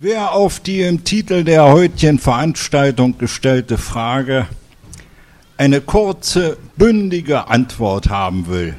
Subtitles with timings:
[0.00, 4.46] Wer auf die im Titel der heutigen Veranstaltung gestellte Frage
[5.56, 8.76] eine kurze, bündige Antwort haben will,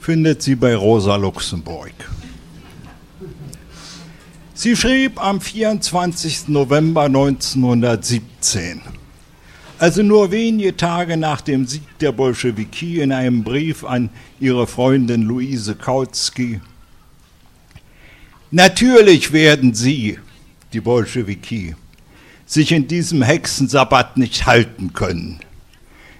[0.00, 1.92] findet sie bei Rosa Luxemburg.
[4.54, 6.48] Sie schrieb am 24.
[6.48, 8.80] November 1917,
[9.78, 14.08] also nur wenige Tage nach dem Sieg der Bolschewiki, in einem Brief an
[14.40, 16.62] ihre Freundin Luise Kautsky,
[18.52, 20.18] Natürlich werden sie,
[20.72, 21.76] die Bolschewiki,
[22.46, 25.38] sich in diesem Hexensabbat nicht halten können.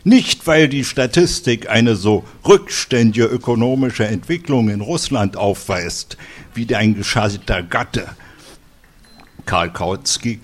[0.05, 6.17] Nicht, weil die Statistik eine so rückständige ökonomische Entwicklung in Russland aufweist,
[6.55, 8.07] wie dein gescheiter Gatte
[9.45, 10.39] Karl Kautsky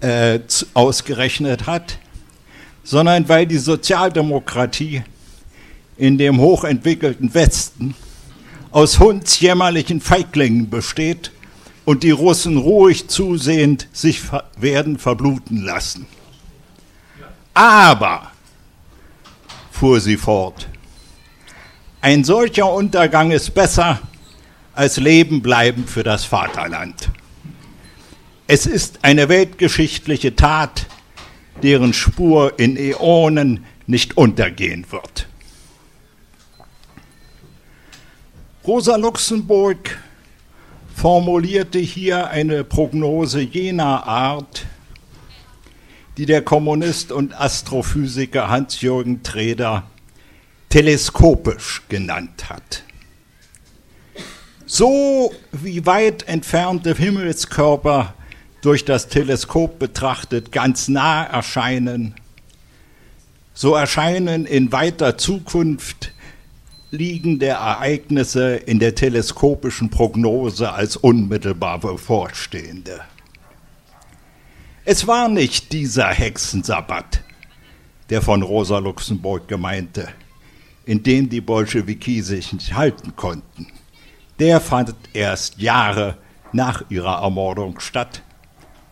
[0.00, 0.40] äh,
[0.72, 1.98] ausgerechnet hat,
[2.82, 5.02] sondern weil die Sozialdemokratie
[5.98, 7.94] in dem hochentwickelten Westen
[8.70, 11.32] aus hundsjämmerlichen Feiglingen besteht
[11.84, 14.20] und die Russen ruhig zusehend sich
[14.56, 16.06] werden verbluten lassen.
[17.54, 18.30] Aber,
[19.70, 20.68] fuhr sie fort,
[22.00, 24.00] ein solcher Untergang ist besser
[24.74, 27.10] als Leben bleiben für das Vaterland.
[28.46, 30.86] Es ist eine weltgeschichtliche Tat,
[31.62, 35.26] deren Spur in Äonen nicht untergehen wird.
[38.68, 39.98] Rosa Luxemburg
[40.94, 44.66] formulierte hier eine Prognose jener Art,
[46.18, 49.84] die der Kommunist und Astrophysiker Hans-Jürgen Treder
[50.68, 52.82] teleskopisch genannt hat.
[54.66, 58.12] So wie weit entfernte Himmelskörper
[58.60, 62.16] durch das Teleskop betrachtet ganz nah erscheinen,
[63.54, 66.12] so erscheinen in weiter Zukunft
[66.90, 73.00] liegende Ereignisse in der teleskopischen Prognose als unmittelbar bevorstehende.
[74.84, 77.22] Es war nicht dieser Hexensabbat,
[78.08, 80.08] der von Rosa Luxemburg gemeinte,
[80.86, 83.66] in dem die Bolschewiki sich nicht halten konnten.
[84.38, 86.16] Der fand erst Jahre
[86.52, 88.22] nach ihrer Ermordung statt.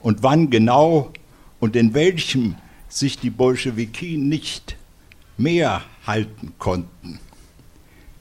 [0.02, 1.12] Und wann genau
[1.60, 2.56] und in welchem
[2.88, 4.76] sich die Bolschewiki nicht
[5.38, 7.20] mehr halten konnten,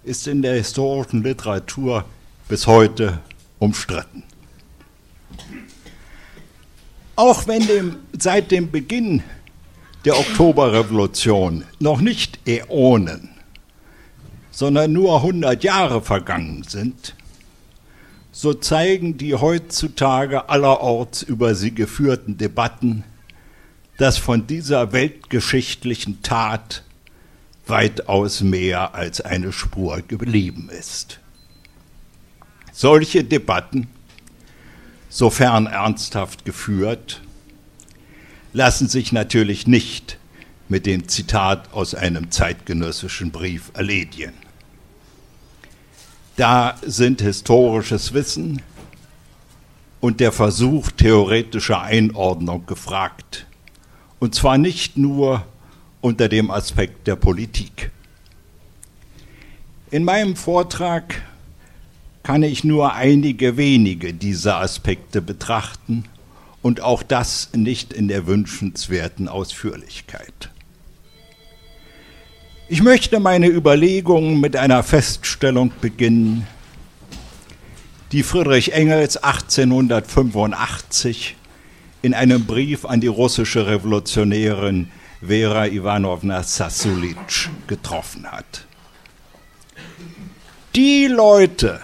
[0.05, 2.05] ist in der historischen Literatur
[2.47, 3.19] bis heute
[3.59, 4.23] umstritten.
[7.15, 9.23] Auch wenn dem, seit dem Beginn
[10.05, 13.29] der Oktoberrevolution noch nicht Äonen,
[14.51, 17.15] sondern nur 100 Jahre vergangen sind,
[18.31, 23.03] so zeigen die heutzutage allerorts über sie geführten Debatten,
[23.97, 26.83] dass von dieser weltgeschichtlichen Tat
[27.67, 31.19] weitaus mehr als eine Spur geblieben ist.
[32.71, 33.87] Solche Debatten,
[35.09, 37.21] sofern ernsthaft geführt,
[38.53, 40.17] lassen sich natürlich nicht
[40.67, 44.33] mit dem Zitat aus einem zeitgenössischen Brief erledigen.
[46.35, 48.61] Da sind historisches Wissen
[50.01, 53.45] und der Versuch theoretischer Einordnung gefragt.
[54.19, 55.45] Und zwar nicht nur
[56.05, 57.89] unter dem Aspekt der Politik.
[59.89, 61.23] In meinem Vortrag
[62.21, 66.03] kann ich nur einige wenige dieser Aspekte betrachten
[66.61, 70.51] und auch das nicht in der wünschenswerten Ausführlichkeit.
[72.69, 76.45] Ich möchte meine Überlegungen mit einer Feststellung beginnen,
[78.11, 81.35] die Friedrich Engels 1885
[82.03, 84.91] in einem Brief an die russische Revolutionärin
[85.27, 88.65] Vera Ivanovna Sasulic getroffen hat.
[90.75, 91.79] Die Leute,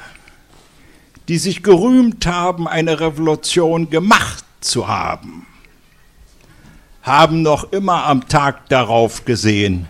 [1.27, 5.47] die sich gerühmt haben, eine Revolution gemacht zu haben,
[7.01, 9.87] haben noch immer am Tag darauf gesehen,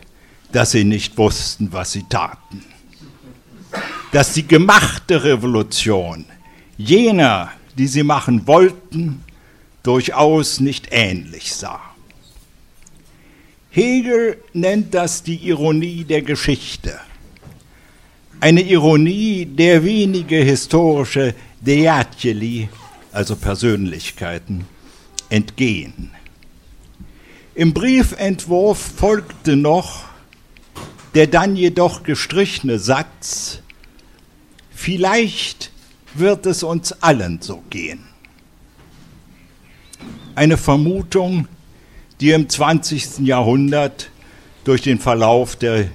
[0.51, 2.63] dass sie nicht wussten, was sie taten.
[4.11, 6.25] Dass die gemachte Revolution
[6.77, 9.23] jener, die sie machen wollten,
[9.83, 11.90] durchaus nicht ähnlich sah.
[13.71, 16.99] Hegel nennt das die Ironie der Geschichte.
[18.41, 22.67] Eine Ironie, der wenige historische Deatjeli,
[23.13, 24.65] also Persönlichkeiten,
[25.29, 26.11] entgehen.
[27.55, 30.05] Im Briefentwurf folgte noch
[31.13, 33.59] der dann jedoch gestrichene Satz,
[34.73, 35.71] vielleicht
[36.13, 38.03] wird es uns allen so gehen.
[40.35, 41.47] Eine Vermutung,
[42.21, 43.19] die im 20.
[43.19, 44.11] Jahrhundert
[44.63, 45.87] durch den Verlauf der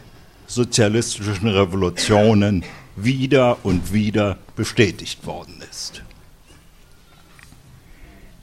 [0.49, 2.64] sozialistischen Revolutionen
[2.96, 6.02] wieder und wieder bestätigt worden ist.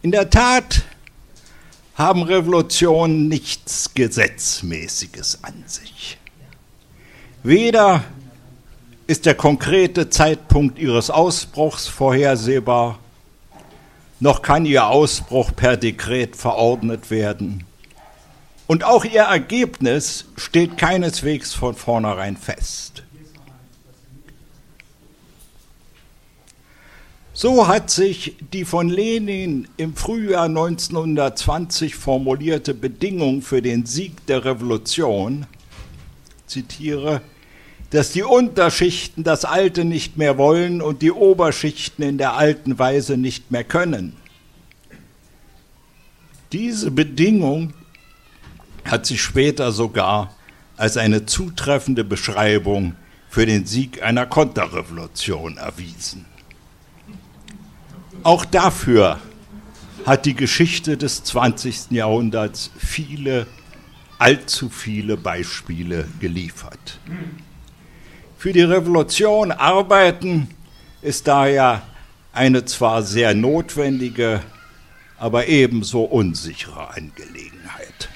[0.02, 0.84] In der Tat
[1.96, 6.18] haben Revolutionen nichts Gesetzmäßiges an sich.
[7.44, 8.06] Weder
[9.08, 13.00] ist der konkrete Zeitpunkt ihres Ausbruchs vorhersehbar,
[14.22, 17.66] noch kann ihr Ausbruch per Dekret verordnet werden.
[18.68, 23.04] Und auch ihr Ergebnis steht keineswegs von vornherein fest.
[27.36, 34.46] So hat sich die von Lenin im Frühjahr 1920 formulierte Bedingung für den Sieg der
[34.46, 35.48] Revolution,
[36.46, 37.22] zitiere,
[37.90, 43.18] dass die Unterschichten das Alte nicht mehr wollen und die Oberschichten in der alten Weise
[43.18, 44.16] nicht mehr können.
[46.52, 47.74] Diese Bedingung
[48.86, 50.34] hat sich später sogar
[50.78, 52.96] als eine zutreffende Beschreibung
[53.30, 56.26] für den Sieg einer Konterrevolution erwiesen.
[58.24, 59.20] Auch dafür
[60.06, 61.92] hat die Geschichte des 20.
[61.92, 63.48] Jahrhunderts viele,
[64.20, 67.00] allzu viele Beispiele geliefert.
[68.38, 70.50] Für die Revolution arbeiten
[71.02, 71.82] ist daher
[72.34, 74.42] eine zwar sehr notwendige,
[75.18, 78.10] aber ebenso unsichere Angelegenheit.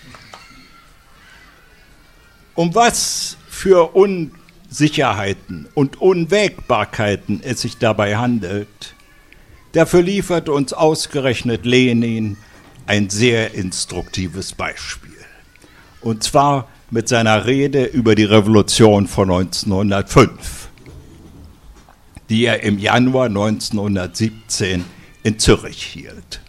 [2.58, 8.96] Um was für Unsicherheiten und Unwägbarkeiten es sich dabei handelt,
[9.78, 12.38] Dafür liefert uns ausgerechnet Lenin
[12.88, 15.14] ein sehr instruktives Beispiel.
[16.02, 20.70] Und zwar mit seiner Rede über die Revolution von 1905,
[22.30, 24.84] die er im Januar 1917
[25.22, 26.42] in Zürich hielt.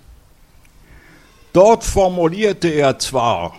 [1.53, 3.59] Dort formulierte er zwar,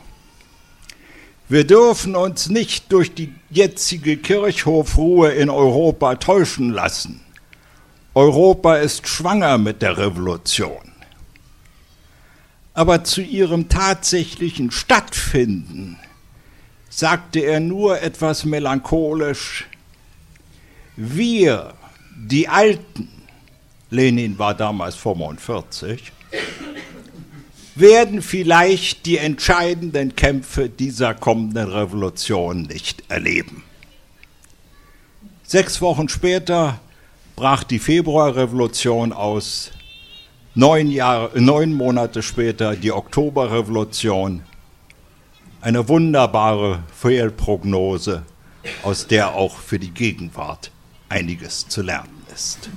[1.50, 7.22] wir dürfen uns nicht durch die jetzige Kirchhofruhe in Europa täuschen lassen.
[8.14, 10.92] Europa ist schwanger mit der Revolution.
[12.76, 15.98] Aber zu ihrem tatsächlichen Stattfinden
[16.90, 19.68] sagte er nur etwas melancholisch,
[20.96, 21.74] wir,
[22.16, 23.10] die Alten,
[23.90, 26.12] Lenin war damals 45,
[27.80, 33.64] werden vielleicht die entscheidenden Kämpfe dieser kommenden Revolution nicht erleben.
[35.44, 36.80] Sechs Wochen später
[37.36, 39.72] brach die Februarrevolution aus,
[40.56, 44.44] neun, Jahre, neun Monate später die Oktoberrevolution.
[45.62, 48.24] Eine wunderbare Fehlprognose,
[48.84, 50.72] aus der auch für die Gegenwart
[51.10, 52.70] einiges zu lernen ist.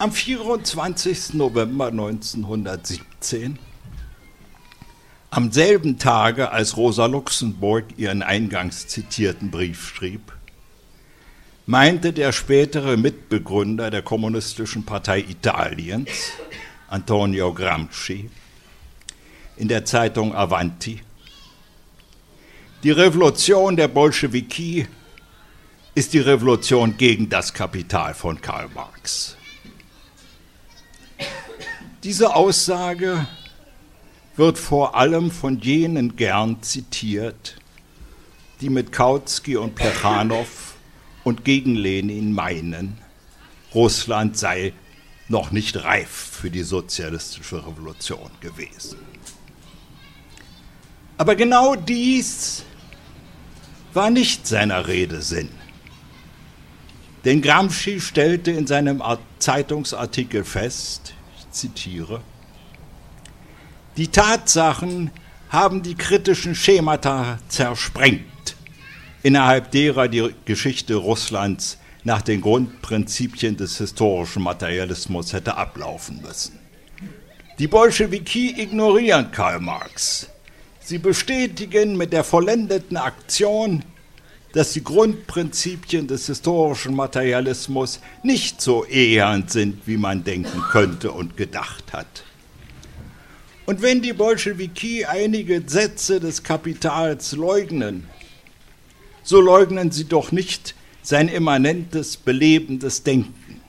[0.00, 1.34] Am 24.
[1.34, 3.58] November 1917,
[5.30, 10.32] am selben Tage, als Rosa Luxemburg ihren eingangs zitierten Brief schrieb,
[11.66, 16.30] meinte der spätere Mitbegründer der Kommunistischen Partei Italiens,
[16.86, 18.30] Antonio Gramsci,
[19.56, 21.00] in der Zeitung Avanti,
[22.84, 24.86] die Revolution der Bolschewiki
[25.96, 29.37] ist die Revolution gegen das Kapital von Karl Marx.
[32.04, 33.26] Diese Aussage
[34.36, 37.56] wird vor allem von jenen gern zitiert,
[38.60, 40.76] die mit Kautsky und Plechanow
[41.24, 42.98] und gegen Lenin meinen,
[43.74, 44.72] Russland sei
[45.28, 48.98] noch nicht reif für die sozialistische Revolution gewesen.
[51.16, 52.62] Aber genau dies
[53.92, 55.50] war nicht seiner Rede Sinn.
[57.24, 59.02] Denn Gramsci stellte in seinem
[59.40, 61.14] Zeitungsartikel fest,
[61.50, 62.20] zitiere,
[63.96, 65.10] die Tatsachen
[65.50, 68.56] haben die kritischen Schemata zersprengt
[69.22, 76.58] innerhalb derer die Geschichte Russlands nach den Grundprinzipien des historischen Materialismus hätte ablaufen müssen.
[77.58, 80.28] Die Bolschewiki ignorieren Karl Marx.
[80.80, 83.82] Sie bestätigen mit der vollendeten Aktion,
[84.52, 91.36] dass die Grundprinzipien des historischen Materialismus nicht so ehernd sind, wie man denken könnte und
[91.36, 92.24] gedacht hat.
[93.66, 98.08] Und wenn die Bolschewiki einige Sätze des Kapitals leugnen,
[99.22, 103.60] so leugnen sie doch nicht sein immanentes, belebendes Denken.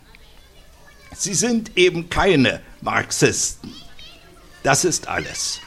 [1.14, 3.74] Sie sind eben keine Marxisten.
[4.64, 5.60] Das ist alles.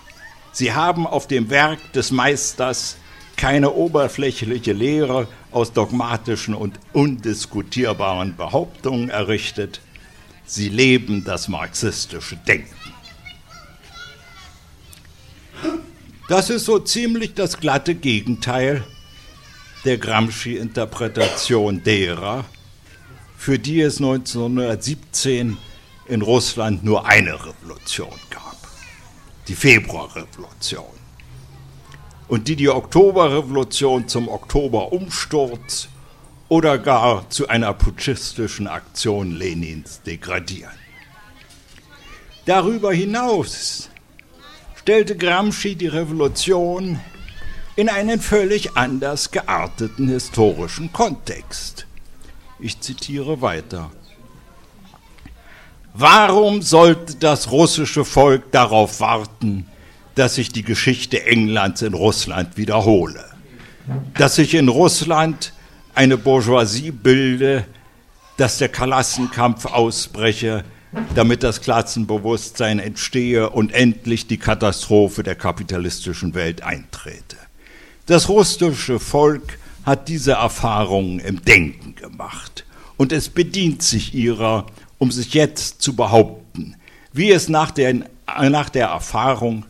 [0.52, 2.96] Sie haben auf dem Werk des Meisters
[3.36, 9.80] keine oberflächliche Lehre aus dogmatischen und undiskutierbaren Behauptungen errichtet.
[10.44, 12.74] Sie leben das marxistische Denken.
[16.28, 18.84] Das ist so ziemlich das glatte Gegenteil
[19.84, 22.44] der Gramsci-Interpretation derer,
[23.36, 25.58] für die es 1917
[26.06, 28.56] in Russland nur eine Revolution gab,
[29.48, 31.01] die Februarrevolution.
[32.32, 35.88] Und die die Oktoberrevolution zum Oktoberumsturz
[36.48, 40.72] oder gar zu einer putschistischen Aktion Lenins degradieren.
[42.46, 43.90] Darüber hinaus
[44.76, 46.98] stellte Gramsci die Revolution
[47.76, 51.86] in einen völlig anders gearteten historischen Kontext.
[52.58, 53.90] Ich zitiere weiter.
[55.92, 59.66] Warum sollte das russische Volk darauf warten,
[60.14, 63.24] dass sich die Geschichte Englands in Russland wiederhole?
[64.14, 65.52] Dass sich in Russland
[65.94, 67.64] eine Bourgeoisie bilde,
[68.36, 70.64] dass der Klassenkampf ausbreche,
[71.14, 77.36] damit das Klassenbewusstsein entstehe und endlich die Katastrophe der kapitalistischen Welt eintrete.
[78.06, 82.64] Das russische Volk hat diese Erfahrungen im Denken gemacht
[82.96, 84.66] und es bedient sich ihrer,
[84.98, 86.76] um sich jetzt zu behaupten,
[87.12, 87.94] wie es nach der,
[88.50, 89.64] nach der Erfahrung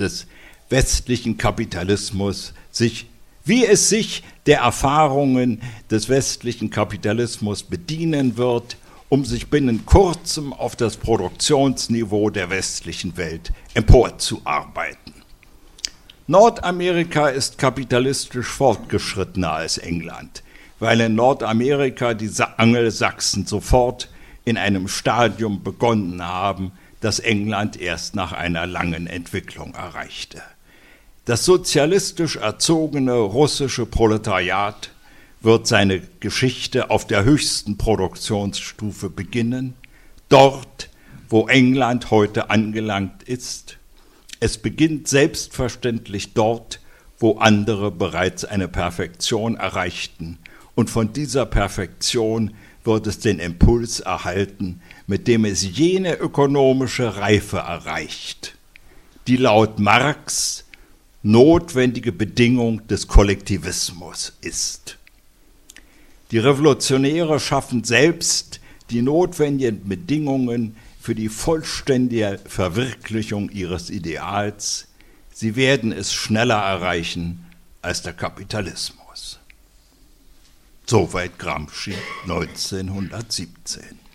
[0.00, 0.26] des
[0.68, 3.06] westlichen Kapitalismus sich,
[3.44, 8.76] wie es sich der Erfahrungen des westlichen Kapitalismus bedienen wird,
[9.08, 15.14] um sich binnen kurzem auf das Produktionsniveau der westlichen Welt emporzuarbeiten.
[16.26, 20.42] Nordamerika ist kapitalistisch fortgeschrittener als England,
[20.80, 24.10] weil in Nordamerika die Angelsachsen sofort
[24.44, 30.42] in einem Stadium begonnen haben, das England erst nach einer langen Entwicklung erreichte.
[31.24, 34.90] Das sozialistisch erzogene russische Proletariat
[35.40, 39.74] wird seine Geschichte auf der höchsten Produktionsstufe beginnen,
[40.28, 40.88] dort,
[41.28, 43.78] wo England heute angelangt ist
[44.38, 46.80] es beginnt selbstverständlich dort,
[47.18, 50.38] wo andere bereits eine Perfektion erreichten.
[50.74, 52.52] Und von dieser Perfektion
[52.84, 58.56] wird es den Impuls erhalten, mit dem es jene ökonomische Reife erreicht,
[59.26, 60.64] die laut Marx
[61.22, 64.98] notwendige Bedingung des Kollektivismus ist.
[66.30, 68.60] Die Revolutionäre schaffen selbst
[68.90, 74.88] die notwendigen Bedingungen für die vollständige Verwirklichung ihres Ideals.
[75.32, 77.46] Sie werden es schneller erreichen
[77.82, 79.38] als der Kapitalismus.
[80.86, 84.05] Soweit Gramsci 1917.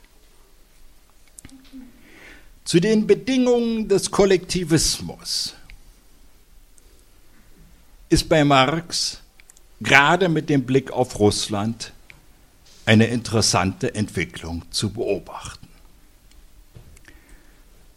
[2.64, 5.56] Zu den Bedingungen des Kollektivismus
[8.10, 9.22] ist bei Marx
[9.80, 11.92] gerade mit dem Blick auf Russland
[12.86, 15.68] eine interessante Entwicklung zu beobachten.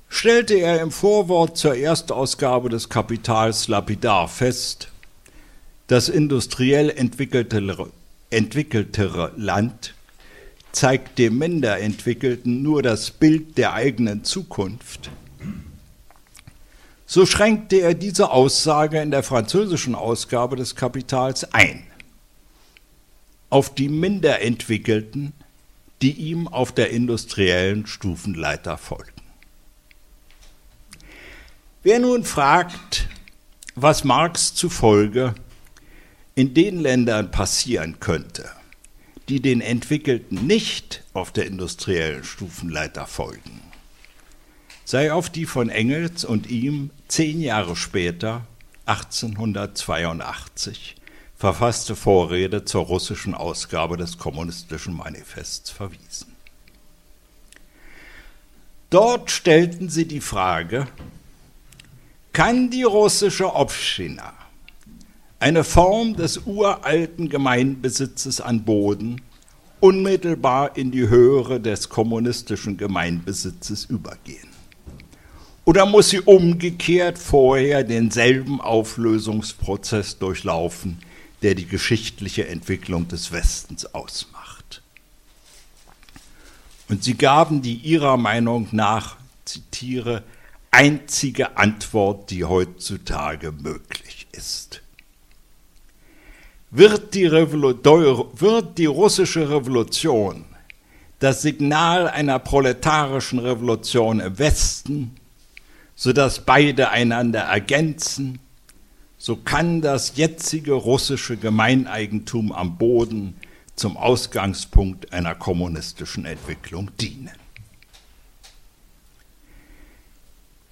[0.08, 4.88] Stellte er im Vorwort zur Erstausgabe des Kapitals lapidar fest,
[5.88, 7.90] das industriell entwickeltere,
[8.30, 9.94] entwickeltere Land
[10.74, 15.10] zeigt dem Minderentwickelten nur das Bild der eigenen Zukunft.
[17.06, 21.84] So schränkte er diese Aussage in der französischen Ausgabe des Kapitals ein
[23.50, 25.32] auf die Minderentwickelten,
[26.02, 29.12] die ihm auf der industriellen Stufenleiter folgen.
[31.84, 33.08] Wer nun fragt,
[33.76, 35.34] was Marx zufolge
[36.34, 38.50] in den Ländern passieren könnte,
[39.28, 43.60] die den Entwickelten nicht auf der industriellen Stufenleiter folgen,
[44.84, 48.46] sei auf die von Engels und ihm zehn Jahre später,
[48.86, 50.96] 1882,
[51.36, 56.34] verfasste Vorrede zur russischen Ausgabe des Kommunistischen Manifests verwiesen.
[58.90, 60.86] Dort stellten sie die Frage,
[62.32, 64.32] kann die russische Obschina,
[65.44, 69.20] eine Form des uralten Gemeinbesitzes an Boden,
[69.78, 74.48] unmittelbar in die Höhere des kommunistischen Gemeinbesitzes übergehen?
[75.66, 81.00] Oder muss sie umgekehrt vorher denselben Auflösungsprozess durchlaufen,
[81.42, 84.80] der die geschichtliche Entwicklung des Westens ausmacht?
[86.88, 90.22] Und sie gaben die ihrer Meinung nach, zitiere,
[90.70, 94.80] einzige Antwort, die heutzutage möglich ist.
[96.76, 100.44] Wird die, wird die russische Revolution
[101.20, 105.16] das Signal einer proletarischen Revolution im Westen,
[105.94, 108.40] sodass beide einander ergänzen,
[109.18, 113.36] so kann das jetzige russische Gemeineigentum am Boden
[113.76, 117.30] zum Ausgangspunkt einer kommunistischen Entwicklung dienen.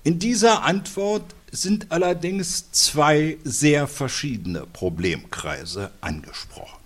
[0.03, 6.81] In dieser Antwort sind allerdings zwei sehr verschiedene Problemkreise angesprochen.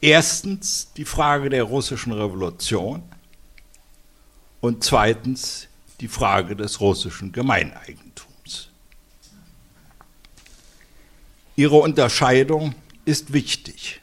[0.00, 3.02] Erstens die Frage der russischen Revolution,
[4.64, 5.68] und zweitens
[6.00, 8.70] die Frage des russischen Gemeineigentums.
[11.54, 12.74] Ihre Unterscheidung
[13.04, 14.00] ist wichtig,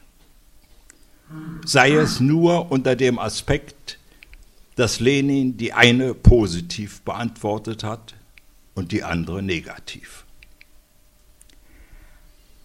[1.64, 3.98] sei es nur unter dem Aspekt,
[4.76, 8.14] dass Lenin die eine positiv beantwortet hat
[8.74, 10.24] und die andere negativ.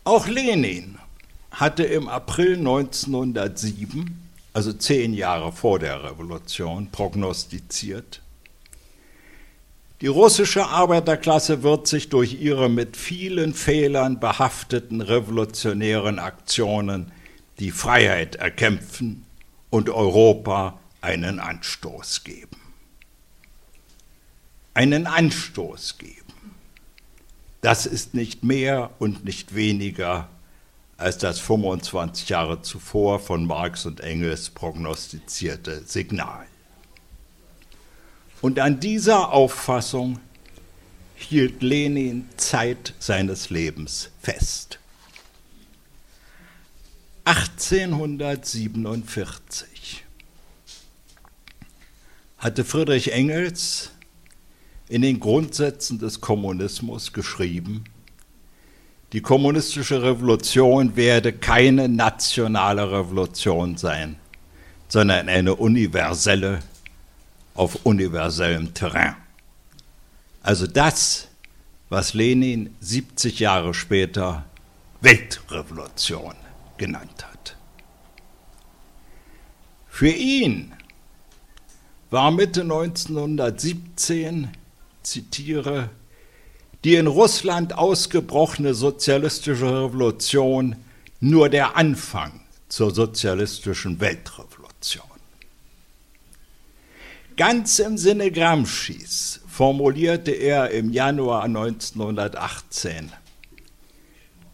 [0.04, 0.98] Auch Lenin
[1.52, 8.22] hatte im April 1907, also zehn Jahre vor der Revolution, prognostiziert,
[10.02, 17.12] die russische Arbeiterklasse wird sich durch ihre mit vielen Fehlern behafteten revolutionären Aktionen
[17.58, 19.26] die Freiheit erkämpfen
[19.72, 22.57] und Europa einen Anstoß geben.
[24.78, 26.14] Einen Anstoß geben.
[27.62, 30.30] Das ist nicht mehr und nicht weniger
[30.98, 36.46] als das 25 Jahre zuvor von Marx und Engels prognostizierte Signal.
[38.44, 40.20] Und an dieser Auffassung
[41.16, 44.78] hielt Lenin Zeit seines Lebens fest.
[47.26, 50.04] 1847
[52.38, 53.90] hatte Friedrich Engels
[54.90, 57.84] in den Grundsätzen des Kommunismus geschrieben,
[59.14, 64.18] die kommunistische Revolution werde keine nationale Revolution sein,
[64.90, 66.60] sondern eine universelle
[67.56, 69.16] auf universellem Terrain.
[70.44, 71.28] Also das,
[71.90, 74.46] was Lenin 70 Jahre später
[75.02, 76.36] Weltrevolution
[76.78, 77.56] genannt hat.
[79.88, 80.74] Für ihn
[82.10, 84.50] war Mitte 1917,
[85.10, 85.90] zitiere,
[86.84, 90.76] die in Russland ausgebrochene sozialistische Revolution
[91.20, 95.04] nur der Anfang zur sozialistischen Weltrevolution.
[97.36, 103.12] Ganz im Sinne Gramscis formulierte er im Januar 1918,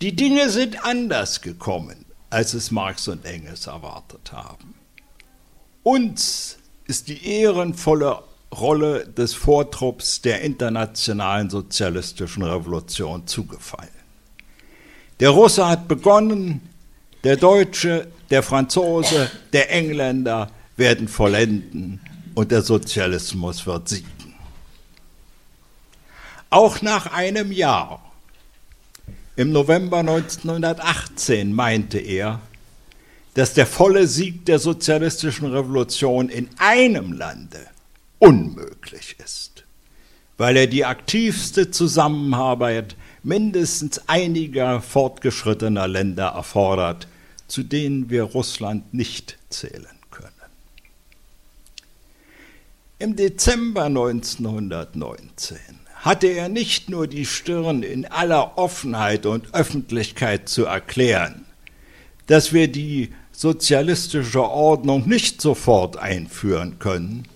[0.02, 4.74] die Dinge sind anders gekommen, als es Marx und Engels erwartet haben.
[5.84, 8.24] Uns ist die ehrenvolle
[8.60, 13.90] Rolle des Vortrupps der internationalen sozialistischen Revolution zugefallen.
[15.20, 16.62] Der Russe hat begonnen,
[17.24, 22.02] der Deutsche, der Franzose, der Engländer werden vollenden
[22.36, 24.36] und der Sozialismus wird siegen.
[26.50, 28.12] Auch nach einem Jahr,
[29.36, 32.42] im November 1918, meinte er,
[33.34, 37.73] dass der volle Sieg der sozialistischen Revolution in einem Lande
[38.24, 39.66] unmöglich ist,
[40.38, 47.10] weil er die aktivste Zusammenarbeit mindestens einiger fortgeschrittener Länder erfordert,
[47.48, 50.30] zu denen wir Russland nicht zählen können.
[52.98, 55.58] Im Dezember 1919
[55.96, 61.46] hatte er nicht nur die Stirn in aller Offenheit und Öffentlichkeit zu erklären,
[62.28, 67.28] dass wir die sozialistische Ordnung nicht sofort einführen können,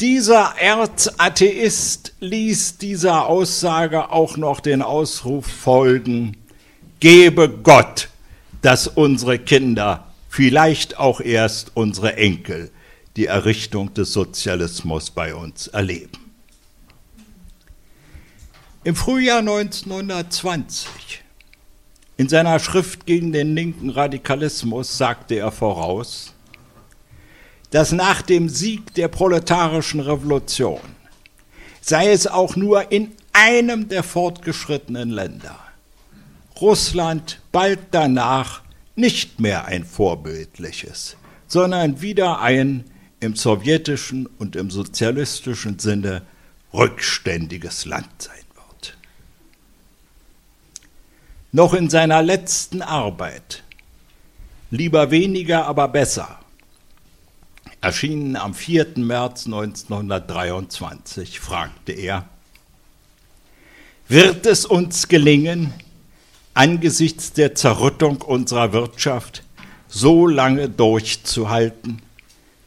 [0.00, 6.36] dieser Erzatheist ließ dieser Aussage auch noch den Ausruf folgen,
[7.00, 8.08] gebe Gott,
[8.62, 12.70] dass unsere Kinder, vielleicht auch erst unsere Enkel,
[13.16, 16.12] die Errichtung des Sozialismus bei uns erleben.
[18.84, 21.24] Im Frühjahr 1920,
[22.16, 26.34] in seiner Schrift gegen den linken Radikalismus, sagte er voraus,
[27.70, 30.80] dass nach dem Sieg der proletarischen Revolution,
[31.80, 35.58] sei es auch nur in einem der fortgeschrittenen Länder,
[36.60, 38.62] Russland bald danach
[38.96, 42.84] nicht mehr ein vorbildliches, sondern wieder ein
[43.20, 46.22] im sowjetischen und im sozialistischen Sinne
[46.72, 48.96] rückständiges Land sein wird.
[51.52, 53.62] Noch in seiner letzten Arbeit,
[54.70, 56.37] lieber weniger, aber besser,
[57.80, 58.86] erschienen am 4.
[58.96, 62.28] März 1923, fragte er,
[64.08, 65.72] wird es uns gelingen,
[66.54, 69.44] angesichts der Zerrüttung unserer Wirtschaft
[69.86, 72.00] so lange durchzuhalten,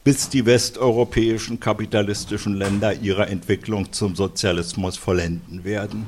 [0.03, 6.07] bis die westeuropäischen kapitalistischen Länder ihre Entwicklung zum Sozialismus vollenden werden?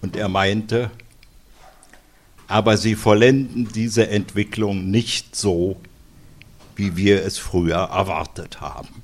[0.00, 0.90] Und er meinte,
[2.48, 5.76] aber sie vollenden diese Entwicklung nicht so,
[6.76, 9.02] wie wir es früher erwartet haben.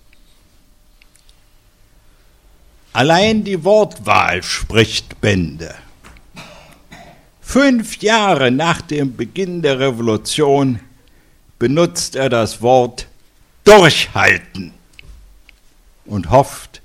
[2.93, 5.75] Allein die Wortwahl spricht Bände.
[7.41, 10.81] Fünf Jahre nach dem Beginn der Revolution
[11.59, 13.07] benutzt er das Wort
[13.65, 14.73] durchhalten
[16.05, 16.83] und hofft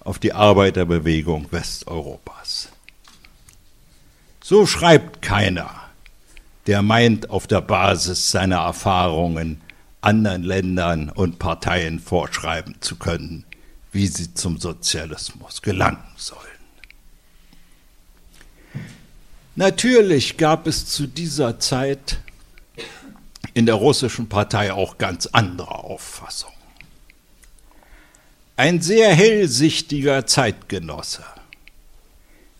[0.00, 2.68] auf die Arbeiterbewegung Westeuropas.
[4.42, 5.70] So schreibt keiner,
[6.66, 9.60] der meint, auf der Basis seiner Erfahrungen
[10.04, 13.44] anderen Ländern und Parteien vorschreiben zu können,
[13.92, 16.40] wie sie zum Sozialismus gelangen sollen.
[19.56, 22.18] Natürlich gab es zu dieser Zeit
[23.54, 26.54] in der russischen Partei auch ganz andere Auffassungen.
[28.56, 31.24] Ein sehr hellsichtiger Zeitgenosse,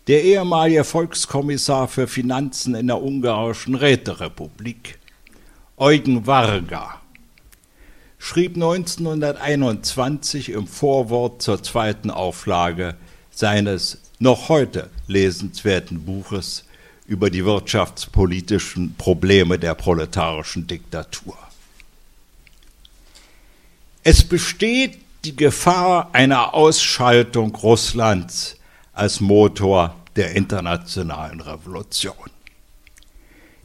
[0.06, 4.98] der ehemalige Volkskommissar für Finanzen in der ungarischen Räterepublik,
[5.76, 7.00] Eugen Varga,
[8.24, 12.94] schrieb 1921 im Vorwort zur zweiten Auflage
[13.30, 16.64] seines noch heute lesenswerten Buches
[17.06, 21.36] über die wirtschaftspolitischen Probleme der proletarischen Diktatur.
[24.02, 28.56] Es besteht die Gefahr einer Ausschaltung Russlands
[28.94, 32.30] als Motor der internationalen Revolution.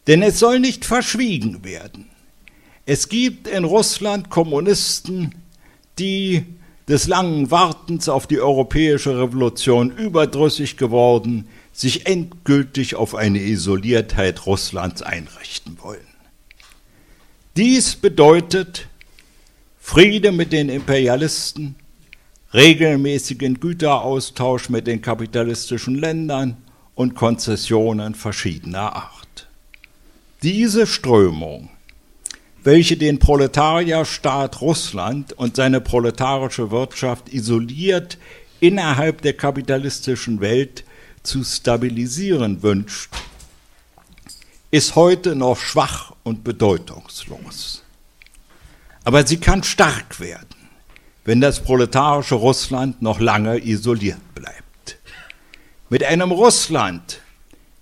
[0.07, 2.08] Denn es soll nicht verschwiegen werden.
[2.91, 5.35] Es gibt in Russland Kommunisten,
[5.99, 6.43] die
[6.87, 15.03] des langen Wartens auf die europäische Revolution überdrüssig geworden, sich endgültig auf eine Isoliertheit Russlands
[15.03, 16.01] einrichten wollen.
[17.55, 18.87] Dies bedeutet
[19.79, 21.75] Friede mit den Imperialisten,
[22.55, 26.57] regelmäßigen Güteraustausch mit den kapitalistischen Ländern
[26.95, 29.47] und Konzessionen verschiedener Art.
[30.41, 31.69] Diese Strömung
[32.63, 38.17] welche den Proletarierstaat Russland und seine proletarische Wirtschaft isoliert
[38.59, 40.83] innerhalb der kapitalistischen Welt
[41.23, 43.11] zu stabilisieren wünscht,
[44.71, 47.83] ist heute noch schwach und bedeutungslos.
[49.03, 50.55] Aber sie kann stark werden,
[51.25, 54.97] wenn das proletarische Russland noch lange isoliert bleibt.
[55.89, 57.21] Mit einem Russland,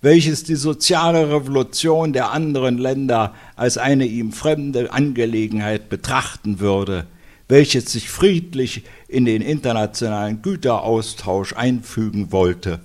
[0.01, 7.07] welches die soziale Revolution der anderen Länder als eine ihm fremde Angelegenheit betrachten würde,
[7.47, 12.79] welches sich friedlich in den internationalen Güteraustausch einfügen wollte,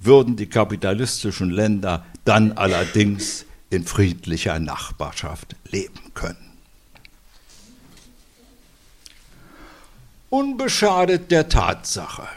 [0.00, 6.50] würden die kapitalistischen Länder dann allerdings in friedlicher Nachbarschaft leben können.
[10.28, 12.28] Unbeschadet der Tatsache,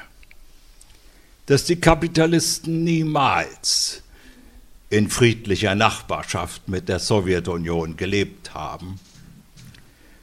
[1.46, 4.03] dass die Kapitalisten niemals
[4.94, 9.00] in friedlicher Nachbarschaft mit der Sowjetunion gelebt haben,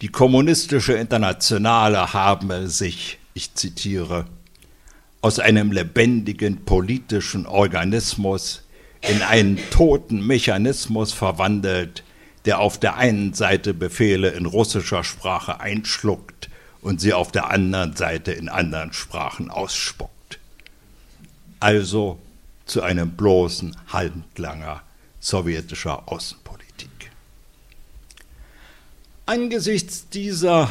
[0.00, 4.24] die kommunistische Internationale habe sich, ich zitiere,
[5.20, 8.62] aus einem lebendigen politischen Organismus
[9.02, 12.04] in einen toten Mechanismus verwandelt,
[12.46, 16.33] der auf der einen Seite Befehle in russischer Sprache einschluckt
[16.84, 20.38] und sie auf der anderen Seite in anderen Sprachen ausspuckt.
[21.58, 22.18] Also
[22.66, 24.82] zu einem bloßen Handlanger
[25.18, 27.10] sowjetischer Außenpolitik.
[29.24, 30.70] Angesichts dieser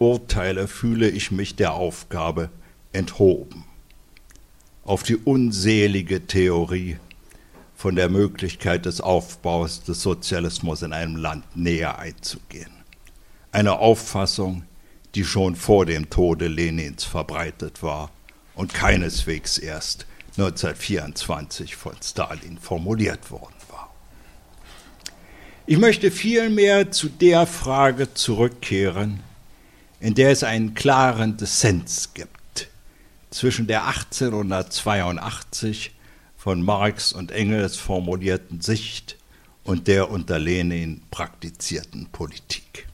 [0.00, 2.50] Urteile fühle ich mich der Aufgabe
[2.92, 3.64] enthoben,
[4.82, 6.98] auf die unselige Theorie
[7.76, 12.72] von der Möglichkeit des Aufbaus des Sozialismus in einem Land näher einzugehen.
[13.52, 14.64] Eine Auffassung,
[15.14, 18.10] die schon vor dem Tode Lenins verbreitet war
[18.54, 20.06] und keineswegs erst
[20.38, 23.92] 1924 von Stalin formuliert worden war.
[25.66, 29.20] Ich möchte vielmehr zu der Frage zurückkehren,
[30.00, 32.68] in der es einen klaren Dissens gibt
[33.30, 35.92] zwischen der 1882
[36.36, 39.16] von Marx und Engels formulierten Sicht
[39.62, 42.89] und der unter Lenin praktizierten Politik.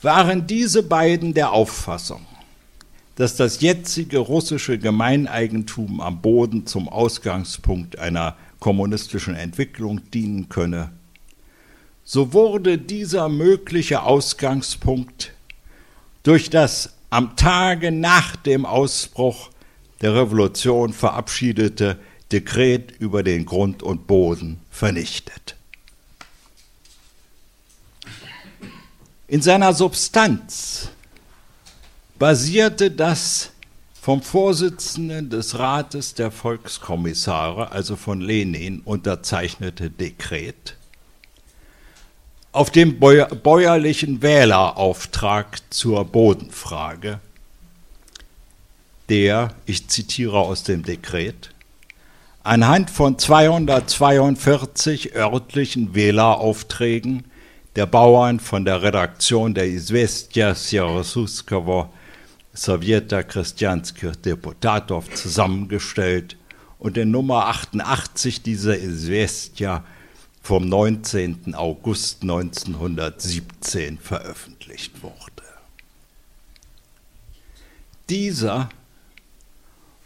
[0.00, 2.24] Waren diese beiden der Auffassung,
[3.16, 10.92] dass das jetzige russische Gemeineigentum am Boden zum Ausgangspunkt einer kommunistischen Entwicklung dienen könne,
[12.04, 15.34] so wurde dieser mögliche Ausgangspunkt
[16.22, 19.50] durch das am Tage nach dem Ausbruch
[20.00, 21.98] der Revolution verabschiedete
[22.32, 25.57] Dekret über den Grund und Boden vernichtet.
[29.30, 30.88] In seiner Substanz
[32.18, 33.50] basierte das
[34.00, 40.76] vom Vorsitzenden des Rates der Volkskommissare, also von Lenin, unterzeichnete Dekret.
[42.52, 47.20] Auf dem bäuerlichen Wählerauftrag zur Bodenfrage,
[49.10, 51.50] der, ich zitiere aus dem Dekret,
[52.44, 57.27] anhand von 242 örtlichen Wähleraufträgen
[57.78, 61.88] der Bauern von der Redaktion der Izvestia Sierosutskovo
[62.52, 66.36] Sowjeta Christianskих Deputatov zusammengestellt
[66.80, 69.84] und in Nummer 88 dieser Izvestia
[70.42, 71.54] vom 19.
[71.54, 75.44] August 1917 veröffentlicht wurde.
[78.08, 78.70] Dieser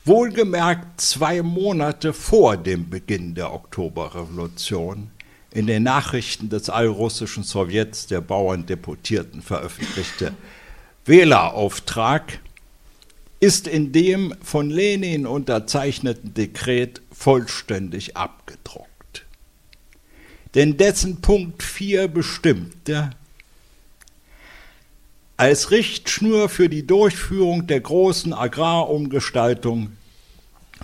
[0.05, 5.12] wohlgemerkt zwei Monate vor dem Beginn der Oktoberrevolution
[5.53, 10.33] in den Nachrichten des allrussischen Sowjets der Bauerndeputierten veröffentlichte
[11.05, 12.39] Wählerauftrag
[13.41, 19.27] ist in dem von Lenin unterzeichneten Dekret vollständig abgedruckt.
[20.55, 23.11] Denn dessen Punkt 4 bestimmte,
[25.37, 29.97] als Richtschnur für die Durchführung der großen Agrarumgestaltung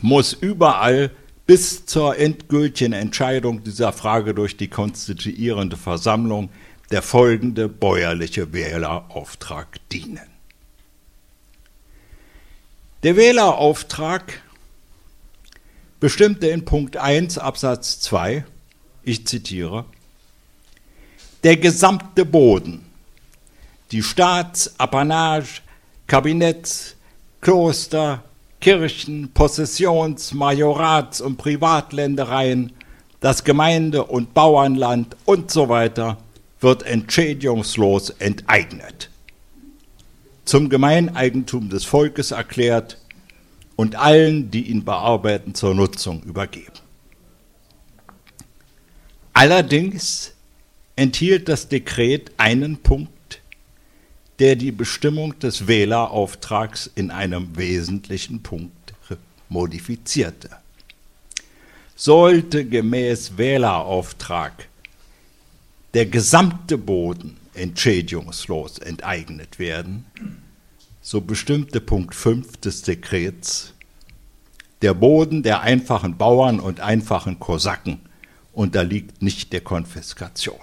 [0.01, 1.13] muss überall
[1.49, 6.51] bis zur endgültigen Entscheidung dieser Frage durch die konstituierende Versammlung
[6.91, 10.29] der folgende bäuerliche Wählerauftrag dienen.
[13.03, 14.43] Der Wählerauftrag
[16.01, 18.45] bestimmte in Punkt 1 Absatz 2,
[19.03, 19.87] ich zitiere,
[21.45, 22.85] der gesamte Boden
[23.91, 25.63] die Staats-, Apanage,
[26.07, 26.95] Kabinetts-,
[27.41, 28.23] Kloster-,
[28.61, 32.73] Kirchen-, Possessions-, Majorats- und Privatländereien,
[33.21, 36.19] das Gemeinde- und Bauernland und so weiter
[36.61, 39.11] wird entschädigungslos enteignet,
[40.45, 42.99] zum Gemeineigentum des Volkes erklärt
[43.77, 46.73] und allen, die ihn bearbeiten, zur Nutzung übergeben.
[49.33, 50.33] Allerdings
[50.97, 53.13] enthielt das Dekret einen Punkt,
[54.39, 58.73] der die Bestimmung des Wählerauftrags in einem wesentlichen Punkt
[59.49, 60.51] modifizierte.
[61.97, 64.69] Sollte gemäß Wählerauftrag
[65.95, 70.05] der gesamte Boden entschädigungslos enteignet werden,
[71.01, 73.73] so bestimmte Punkt 5 des Dekrets,
[74.83, 78.01] der Boden der einfachen Bauern und einfachen Kosaken
[78.53, 80.61] unterliegt nicht der Konfiskation.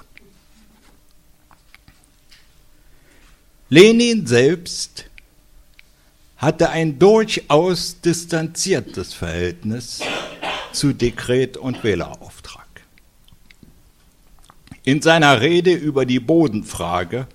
[3.70, 5.06] Lenin selbst
[6.38, 10.02] hatte ein durchaus distanziertes Verhältnis
[10.72, 12.66] zu Dekret und Wählerauftrag.
[14.84, 17.28] In seiner Rede über die Bodenfrage,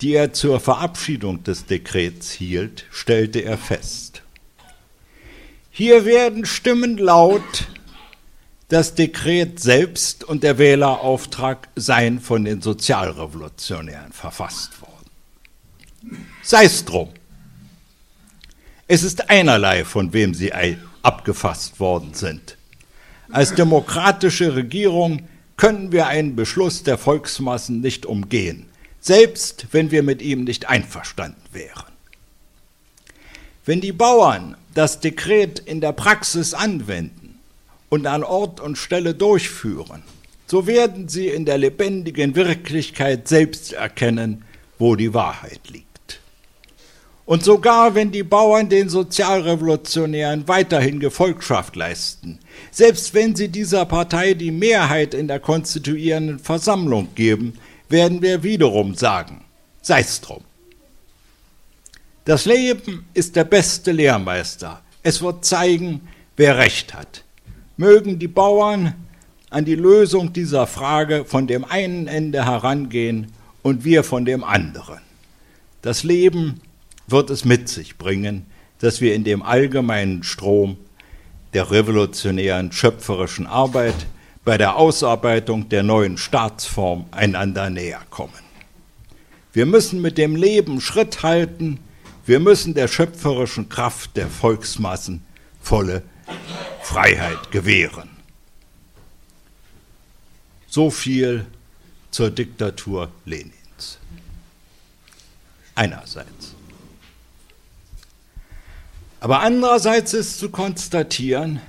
[0.00, 4.22] die er zur Verabschiedung des Dekrets hielt, stellte er fest,
[5.72, 7.68] hier werden Stimmen laut,
[8.68, 14.87] das Dekret selbst und der Wählerauftrag seien von den Sozialrevolutionären verfasst worden.
[16.42, 17.08] Sei es drum.
[18.86, 20.52] Es ist einerlei, von wem sie
[21.02, 22.56] abgefasst worden sind.
[23.30, 28.66] Als demokratische Regierung können wir einen Beschluss der Volksmassen nicht umgehen,
[29.00, 31.92] selbst wenn wir mit ihm nicht einverstanden wären.
[33.66, 37.38] Wenn die Bauern das Dekret in der Praxis anwenden
[37.90, 40.02] und an Ort und Stelle durchführen,
[40.46, 44.44] so werden sie in der lebendigen Wirklichkeit selbst erkennen,
[44.78, 45.87] wo die Wahrheit liegt.
[47.28, 52.38] Und sogar wenn die Bauern den Sozialrevolutionären weiterhin Gefolgschaft leisten,
[52.70, 57.58] selbst wenn sie dieser Partei die Mehrheit in der konstituierenden Versammlung geben,
[57.90, 59.44] werden wir wiederum sagen,
[59.82, 60.42] sei's drum.
[62.24, 64.80] Das Leben ist der beste Lehrmeister.
[65.02, 67.24] Es wird zeigen, wer recht hat.
[67.76, 68.94] Mögen die Bauern
[69.50, 75.00] an die Lösung dieser Frage von dem einen Ende herangehen und wir von dem anderen.
[75.82, 76.62] Das Leben
[77.08, 78.46] wird es mit sich bringen,
[78.78, 80.76] dass wir in dem allgemeinen Strom
[81.54, 84.06] der revolutionären schöpferischen Arbeit
[84.44, 88.32] bei der Ausarbeitung der neuen Staatsform einander näher kommen.
[89.52, 91.80] Wir müssen mit dem Leben Schritt halten,
[92.26, 95.22] wir müssen der schöpferischen Kraft der Volksmassen
[95.60, 96.02] volle
[96.82, 98.10] Freiheit gewähren.
[100.68, 101.46] So viel
[102.10, 103.98] zur Diktatur Lenins.
[105.74, 106.37] Einerseits.
[109.20, 111.60] Aber andererseits ist zu konstatieren,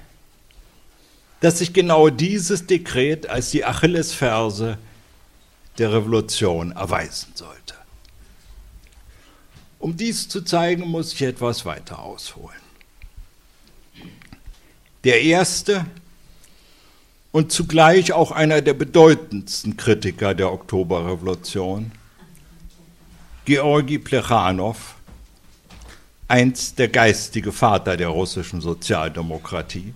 [1.39, 4.77] dass sich genau dieses Dekret als die Achillesferse
[5.77, 7.75] der Revolution erweisen sollte.
[9.79, 12.59] Um dies zu zeigen, muss ich etwas weiter ausholen.
[15.05, 15.85] Der erste
[17.31, 21.93] und zugleich auch einer der bedeutendsten Kritiker der Oktoberrevolution,
[23.45, 24.95] Georgi Plechanow,
[26.29, 29.93] einst der geistige Vater der russischen Sozialdemokratie,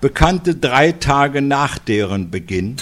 [0.00, 2.76] bekannte drei Tage nach deren Beginn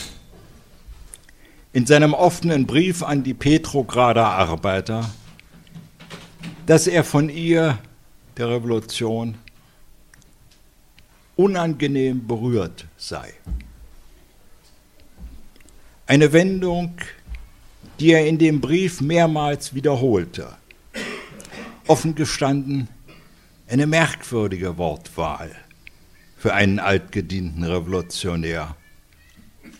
[1.72, 5.08] in seinem offenen Brief an die Petrograder Arbeiter,
[6.66, 7.78] dass er von ihr,
[8.36, 9.36] der Revolution,
[11.36, 13.32] unangenehm berührt sei.
[16.06, 16.96] Eine Wendung,
[18.00, 20.59] die er in dem Brief mehrmals wiederholte.
[21.90, 22.86] Offen gestanden,
[23.66, 25.50] eine merkwürdige Wortwahl
[26.36, 28.76] für einen altgedienten Revolutionär.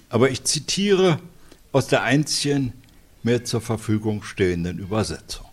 [0.09, 1.21] Aber ich zitiere
[1.71, 2.73] aus der einzigen
[3.23, 5.47] mir zur Verfügung stehenden Übersetzung.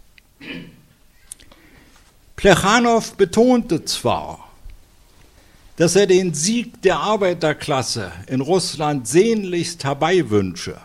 [2.36, 4.52] Plechanow betonte zwar,
[5.76, 10.82] dass er den Sieg der Arbeiterklasse in Russland sehnlichst herbeiwünsche,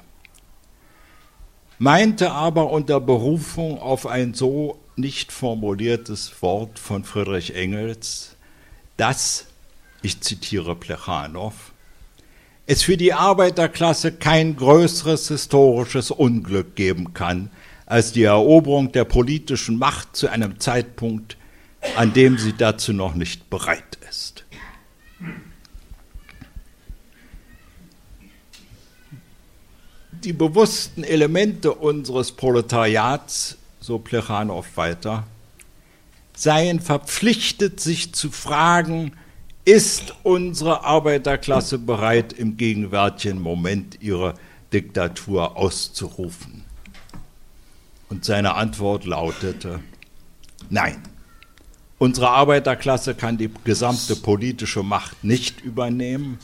[1.78, 8.36] meinte aber unter Berufung auf ein so nicht formuliertes Wort von Friedrich Engels,
[8.96, 9.46] dass,
[10.02, 11.54] ich zitiere Plechanow,
[12.66, 17.50] es für die Arbeiterklasse kein größeres historisches Unglück geben kann,
[17.86, 21.36] als die Eroberung der politischen Macht zu einem Zeitpunkt,
[21.96, 24.44] an dem sie dazu noch nicht bereit ist.
[30.24, 35.24] Die bewussten Elemente unseres Proletariats, so Plechanow weiter,
[36.34, 39.12] seien verpflichtet, sich zu fragen,
[39.64, 44.34] ist unsere Arbeiterklasse bereit, im gegenwärtigen Moment ihre
[44.72, 46.64] Diktatur auszurufen?
[48.08, 49.80] Und seine Antwort lautete,
[50.70, 51.02] nein.
[51.98, 56.38] Unsere Arbeiterklasse kann die gesamte politische Macht nicht übernehmen.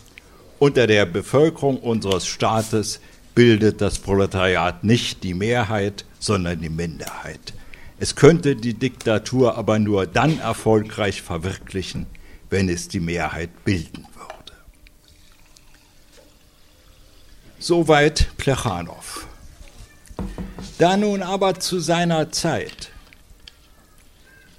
[0.60, 3.00] Unter der Bevölkerung unseres Staates
[3.34, 7.54] bildet das Proletariat nicht die Mehrheit, sondern die Minderheit.
[7.98, 12.06] Es könnte die Diktatur aber nur dann erfolgreich verwirklichen,
[12.50, 14.52] wenn es die Mehrheit bilden würde.
[17.58, 19.26] Soweit Plechanow.
[20.78, 22.90] Da nun aber zu seiner Zeit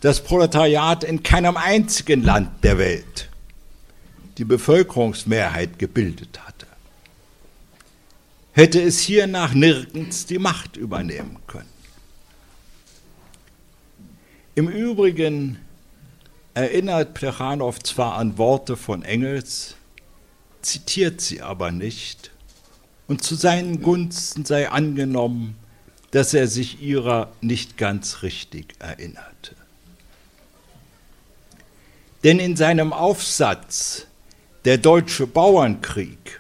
[0.02, 3.30] das Proletariat in keinem einzigen Land der Welt
[4.38, 6.59] die Bevölkerungsmehrheit gebildet hatte,
[8.60, 11.69] hätte es hiernach nirgends die Macht übernehmen können.
[14.54, 15.60] Im Übrigen
[16.54, 19.76] erinnert Plechanow zwar an Worte von Engels,
[20.62, 22.32] zitiert sie aber nicht,
[23.08, 25.56] und zu seinen Gunsten sei angenommen,
[26.12, 29.56] dass er sich ihrer nicht ganz richtig erinnerte.
[32.26, 34.06] Denn in seinem Aufsatz
[34.65, 36.38] Der deutsche Bauernkrieg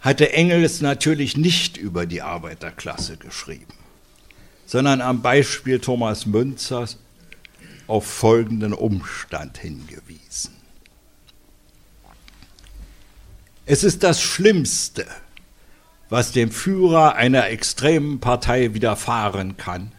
[0.00, 3.74] hatte Engels natürlich nicht über die Arbeiterklasse geschrieben,
[4.66, 6.98] sondern am Beispiel Thomas Münzers
[7.86, 10.54] auf folgenden Umstand hingewiesen.
[13.66, 15.06] Es ist das Schlimmste,
[16.08, 19.92] was dem Führer einer extremen Partei widerfahren kann,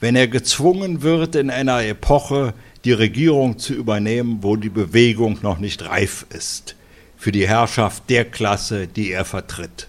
[0.00, 2.54] wenn er gezwungen wird, in einer Epoche
[2.84, 6.76] die Regierung zu übernehmen, wo die Bewegung noch nicht reif ist
[7.20, 9.88] für die Herrschaft der Klasse, die er vertritt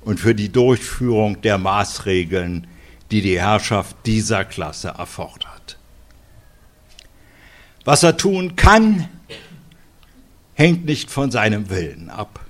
[0.00, 2.66] und für die Durchführung der Maßregeln,
[3.12, 5.78] die die Herrschaft dieser Klasse erfordert.
[7.84, 9.08] Was er tun kann,
[10.54, 12.40] hängt nicht von seinem Willen ab,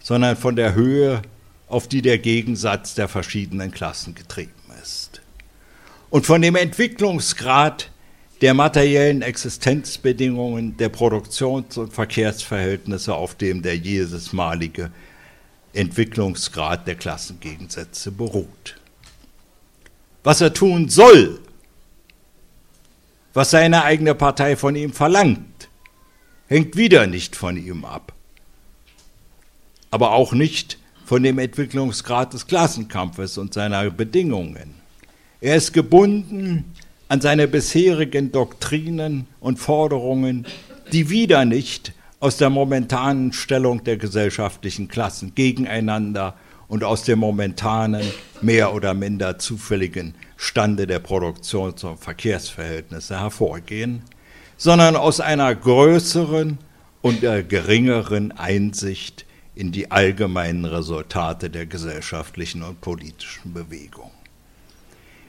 [0.00, 1.22] sondern von der Höhe,
[1.68, 4.50] auf die der Gegensatz der verschiedenen Klassen getrieben
[4.82, 5.20] ist.
[6.10, 7.92] Und von dem Entwicklungsgrad
[8.40, 14.90] der materiellen Existenzbedingungen, der Produktions- und Verkehrsverhältnisse, auf dem der jedesmalige
[15.72, 18.76] Entwicklungsgrad der Klassengegensätze beruht.
[20.22, 21.40] Was er tun soll,
[23.32, 25.68] was seine eigene Partei von ihm verlangt,
[26.48, 28.12] hängt wieder nicht von ihm ab,
[29.90, 34.74] aber auch nicht von dem Entwicklungsgrad des Klassenkampfes und seiner Bedingungen.
[35.40, 36.74] Er ist gebunden
[37.08, 40.46] an seine bisherigen Doktrinen und Forderungen,
[40.92, 46.34] die wieder nicht aus der momentanen Stellung der gesellschaftlichen Klassen gegeneinander
[46.68, 48.04] und aus dem momentanen,
[48.42, 54.02] mehr oder minder zufälligen Stande der Produktions- und Verkehrsverhältnisse hervorgehen,
[54.56, 56.58] sondern aus einer größeren
[57.02, 64.10] und geringeren Einsicht in die allgemeinen Resultate der gesellschaftlichen und politischen Bewegung.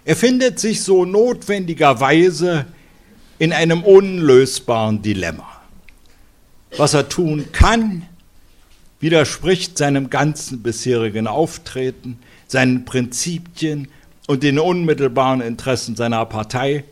[0.08, 2.66] Er findet sich so notwendigerweise
[3.40, 5.62] in einem unlösbaren Dilemma.
[6.78, 8.08] Was er tun kann,
[9.02, 13.90] widerspricht seinem ganzen bisherigen Auftreten, seinen Prinzipien
[14.28, 16.86] und den unmittelbaren Interessen seiner Partei.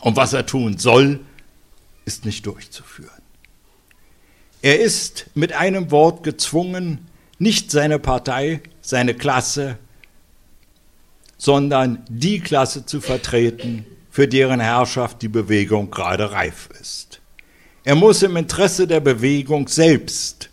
[0.00, 1.20] Und was er tun soll,
[2.06, 3.22] ist nicht durchzuführen.
[4.62, 7.06] Er ist mit einem Wort gezwungen,
[7.38, 9.78] nicht seine Partei, seine Klasse,
[11.40, 17.22] sondern die Klasse zu vertreten, für deren Herrschaft die Bewegung gerade reif ist.
[17.82, 20.50] Er muss im Interesse der Bewegung selbst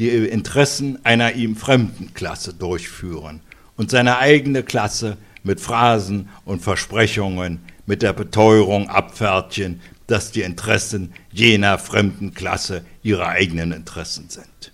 [0.00, 3.42] die Interessen einer ihm fremden Klasse durchführen
[3.76, 11.12] und seine eigene Klasse mit Phrasen und Versprechungen, mit der Beteuerung abfertigen, dass die Interessen
[11.30, 14.72] jener fremden Klasse ihre eigenen Interessen sind.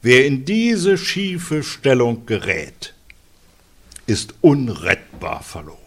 [0.00, 2.94] Wer in diese schiefe Stellung gerät,
[4.06, 5.78] ist unrettbar verloren.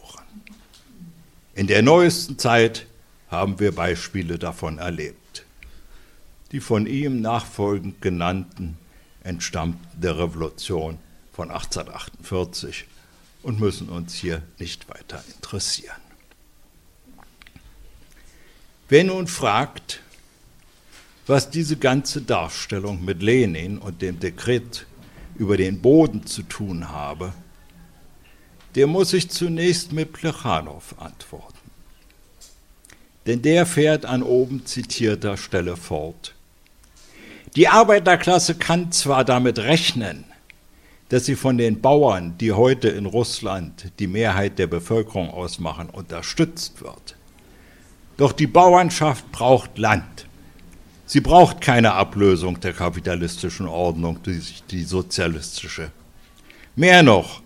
[1.53, 2.85] In der neuesten Zeit
[3.29, 5.45] haben wir Beispiele davon erlebt.
[6.51, 8.77] Die von ihm nachfolgend genannten
[9.23, 10.99] entstammten der Revolution
[11.33, 12.85] von 1848
[13.43, 15.95] und müssen uns hier nicht weiter interessieren.
[18.87, 20.01] Wer nun fragt,
[21.27, 24.85] was diese ganze Darstellung mit Lenin und dem Dekret
[25.35, 27.33] über den Boden zu tun habe,
[28.75, 31.53] der muss sich zunächst mit Plechanow antworten.
[33.25, 36.35] Denn der fährt an oben zitierter Stelle fort.
[37.55, 40.25] Die Arbeiterklasse kann zwar damit rechnen,
[41.09, 46.81] dass sie von den Bauern, die heute in Russland die Mehrheit der Bevölkerung ausmachen, unterstützt
[46.81, 47.15] wird.
[48.17, 50.25] Doch die Bauernschaft braucht Land.
[51.05, 55.91] Sie braucht keine Ablösung der kapitalistischen Ordnung durch die sozialistische.
[56.75, 57.41] Mehr noch,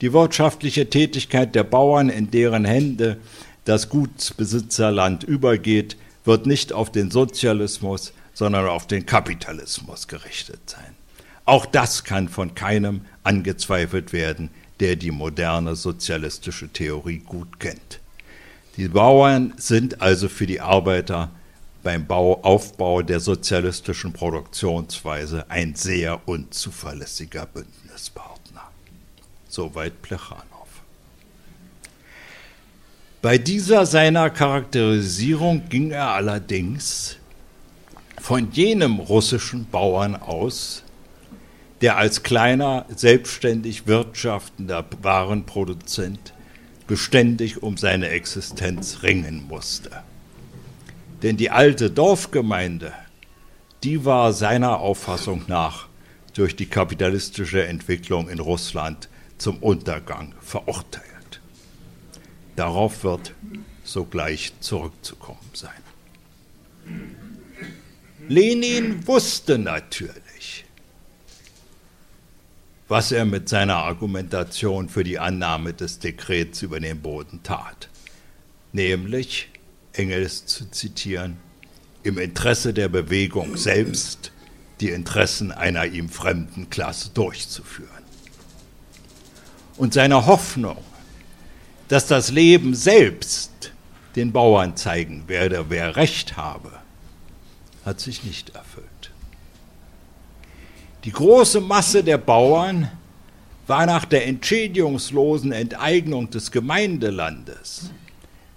[0.00, 3.18] die wirtschaftliche Tätigkeit der Bauern, in deren Hände
[3.64, 10.94] das Gutsbesitzerland übergeht, wird nicht auf den Sozialismus, sondern auf den Kapitalismus gerichtet sein.
[11.44, 18.00] Auch das kann von keinem angezweifelt werden, der die moderne sozialistische Theorie gut kennt.
[18.76, 21.30] Die Bauern sind also für die Arbeiter
[21.82, 28.69] beim Bau, Aufbau der sozialistischen Produktionsweise ein sehr unzuverlässiger Bündnispartner.
[29.50, 30.44] Soweit Plechanow.
[33.20, 37.16] Bei dieser seiner Charakterisierung ging er allerdings
[38.20, 40.84] von jenem russischen Bauern aus,
[41.80, 46.32] der als kleiner, selbstständig wirtschaftender Warenproduzent
[46.86, 49.90] beständig um seine Existenz ringen musste.
[51.24, 52.92] Denn die alte Dorfgemeinde,
[53.82, 55.88] die war seiner Auffassung nach
[56.34, 59.09] durch die kapitalistische Entwicklung in Russland
[59.40, 61.40] zum Untergang verurteilt.
[62.56, 63.34] Darauf wird
[63.84, 65.70] sogleich zurückzukommen sein.
[68.28, 70.64] Lenin wusste natürlich,
[72.88, 77.88] was er mit seiner Argumentation für die Annahme des Dekrets über den Boden tat,
[78.72, 79.48] nämlich,
[79.92, 81.38] Engels zu zitieren,
[82.02, 84.32] im Interesse der Bewegung selbst
[84.80, 87.99] die Interessen einer ihm fremden Klasse durchzuführen.
[89.80, 90.76] Und seine Hoffnung,
[91.88, 93.72] dass das Leben selbst
[94.14, 96.70] den Bauern zeigen werde, wer Recht habe,
[97.86, 99.10] hat sich nicht erfüllt.
[101.04, 102.90] Die große Masse der Bauern
[103.66, 107.88] war nach der entschädigungslosen Enteignung des Gemeindelandes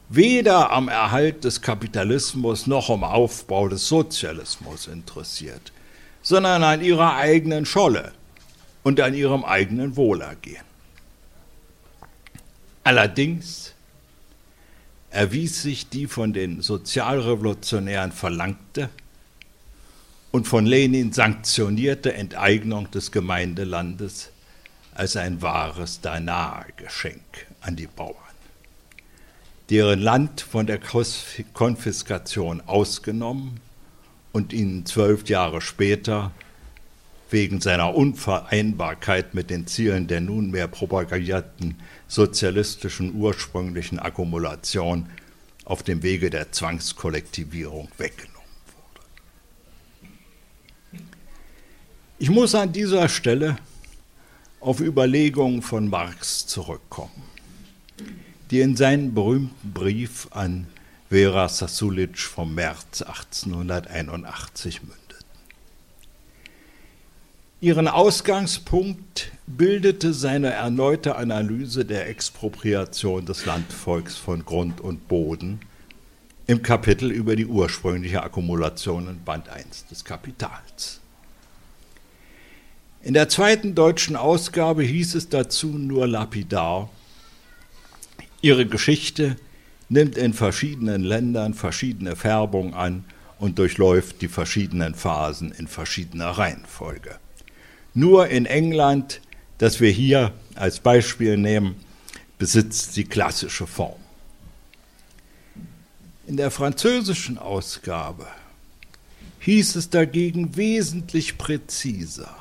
[0.10, 5.72] weder am Erhalt des Kapitalismus noch am Aufbau des Sozialismus interessiert,
[6.22, 8.12] sondern an ihrer eigenen Scholle
[8.84, 10.73] und an ihrem eigenen Wohlergehen.
[12.84, 13.74] Allerdings
[15.10, 18.90] erwies sich die von den Sozialrevolutionären verlangte
[20.32, 24.32] und von Lenin sanktionierte Enteignung des Gemeindelandes
[24.96, 28.18] als ein wahres Danae-Geschenk an die Bauern.
[29.70, 30.80] deren Land von der
[31.54, 33.60] Konfiskation ausgenommen
[34.32, 36.32] und ihnen zwölf Jahre später
[37.30, 41.80] wegen seiner Unvereinbarkeit mit den Zielen der nunmehr propagierten
[42.14, 45.10] sozialistischen ursprünglichen Akkumulation
[45.66, 48.38] auf dem Wege der Zwangskollektivierung weggenommen
[50.92, 51.02] wurde.
[52.20, 53.58] Ich muss an dieser Stelle
[54.60, 57.24] auf Überlegungen von Marx zurückkommen,
[58.52, 60.68] die in seinem berühmten Brief an
[61.10, 65.03] Vera Sasulic vom März 1881 münden.
[67.64, 75.62] Ihren Ausgangspunkt bildete seine erneute Analyse der Expropriation des Landvolks von Grund und Boden
[76.46, 81.00] im Kapitel über die ursprüngliche Akkumulation in Band 1 des Kapitals.
[83.02, 86.90] In der zweiten deutschen Ausgabe hieß es dazu nur lapidar,
[88.42, 89.38] ihre Geschichte
[89.88, 93.06] nimmt in verschiedenen Ländern verschiedene Färbung an
[93.40, 97.23] und durchläuft die verschiedenen Phasen in verschiedener Reihenfolge.
[97.94, 99.22] Nur in England,
[99.58, 101.76] das wir hier als Beispiel nehmen,
[102.38, 104.00] besitzt die klassische Form.
[106.26, 108.28] In der französischen Ausgabe
[109.40, 112.34] hieß es dagegen wesentlich präziser.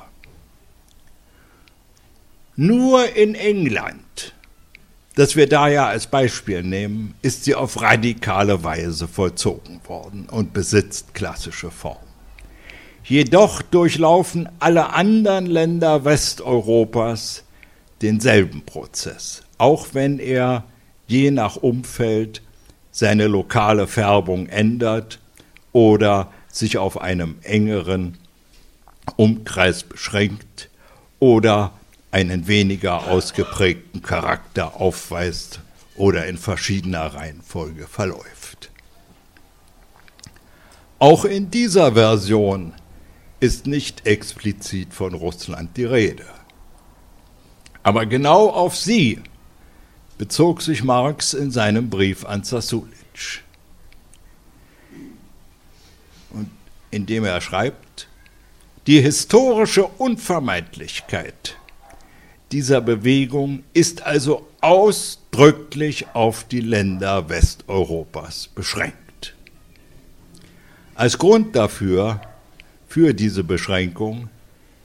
[2.54, 4.34] Nur in England,
[5.16, 10.52] das wir da ja als Beispiel nehmen, ist sie auf radikale Weise vollzogen worden und
[10.52, 12.11] besitzt klassische Form.
[13.12, 17.44] Jedoch durchlaufen alle anderen Länder Westeuropas
[18.00, 20.64] denselben Prozess, auch wenn er
[21.08, 22.40] je nach Umfeld
[22.90, 25.18] seine lokale Färbung ändert
[25.72, 28.16] oder sich auf einem engeren
[29.16, 30.70] Umkreis beschränkt
[31.18, 31.74] oder
[32.12, 35.60] einen weniger ausgeprägten Charakter aufweist
[35.96, 38.70] oder in verschiedener Reihenfolge verläuft.
[40.98, 42.72] Auch in dieser Version
[43.42, 46.24] ist nicht explizit von Russland die Rede.
[47.82, 49.18] Aber genau auf sie
[50.16, 53.42] bezog sich Marx in seinem Brief an Sasulic,
[56.30, 56.48] und
[56.92, 58.06] indem er schreibt,
[58.86, 61.56] die historische Unvermeidlichkeit
[62.52, 69.34] dieser Bewegung ist also ausdrücklich auf die Länder Westeuropas beschränkt.
[70.94, 72.20] Als Grund dafür
[72.92, 74.28] für diese Beschränkung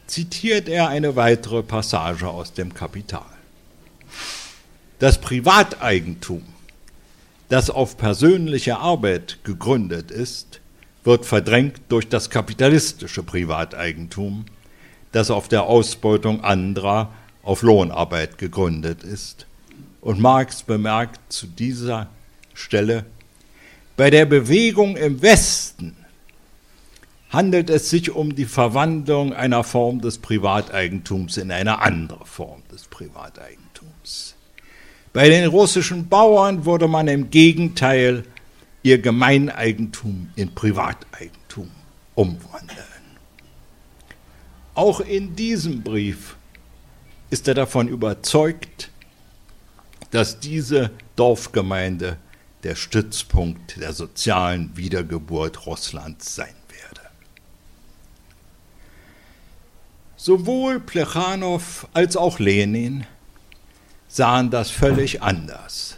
[0.06, 3.26] zitiert er eine weitere Passage aus dem Kapital.
[5.00, 6.42] Das Privateigentum,
[7.50, 10.62] das auf persönliche Arbeit gegründet ist,
[11.04, 14.46] wird verdrängt durch das kapitalistische Privateigentum,
[15.12, 17.12] das auf der Ausbeutung anderer
[17.44, 19.48] auf Lohnarbeit gegründet ist.
[20.00, 22.08] Und Marx bemerkt zu dieser
[22.54, 23.04] Stelle,
[23.98, 26.07] bei der Bewegung im Westen
[27.30, 32.84] handelt es sich um die Verwandlung einer Form des Privateigentums in eine andere Form des
[32.84, 34.36] Privateigentums.
[35.14, 38.24] Bei den russischen Bauern würde man im Gegenteil
[38.84, 41.72] ihr Gemeineigentum in Privateigentum
[42.16, 42.86] umwandeln.
[44.76, 46.38] Auch in diesem Brief
[47.30, 48.92] ist er davon überzeugt,
[50.12, 52.18] dass diese Dorfgemeinde
[52.64, 56.57] der Stützpunkt der sozialen Wiedergeburt Russlands sein
[60.18, 63.06] Sowohl Plechanow als auch Lenin
[64.08, 65.98] sahen das völlig anders.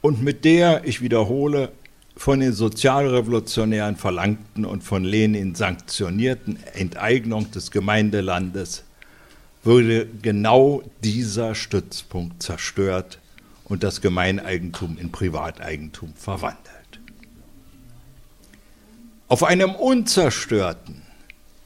[0.00, 1.70] Und mit der, ich wiederhole,
[2.16, 8.84] von den Sozialrevolutionären verlangten und von Lenin sanktionierten Enteignung des Gemeindelandes
[9.62, 13.18] wurde genau dieser Stützpunkt zerstört
[13.64, 16.64] und das Gemeineigentum in Privateigentum verwandelt.
[19.28, 21.03] Auf einem unzerstörten,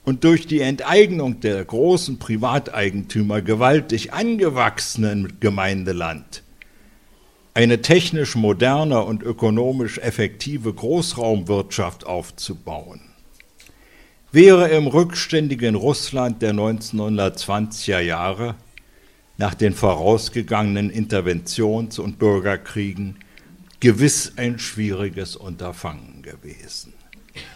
[0.08, 6.42] und durch die Enteignung der großen Privateigentümer gewaltig angewachsenen Gemeindeland.
[7.52, 13.02] Eine technisch moderne und ökonomisch effektive Großraumwirtschaft aufzubauen,
[14.32, 18.54] wäre im rückständigen Russland der 1920er Jahre
[19.36, 23.16] nach den vorausgegangenen Interventions- und Bürgerkriegen
[23.80, 26.94] gewiss ein schwieriges Unterfangen gewesen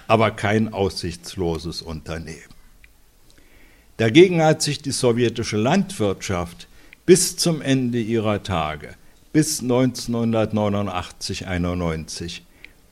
[0.07, 2.53] aber kein aussichtsloses Unternehmen.
[3.97, 6.67] Dagegen hat sich die sowjetische Landwirtschaft
[7.07, 8.95] bis zum Ende ihrer Tage,
[9.33, 12.43] bis 1989, 91,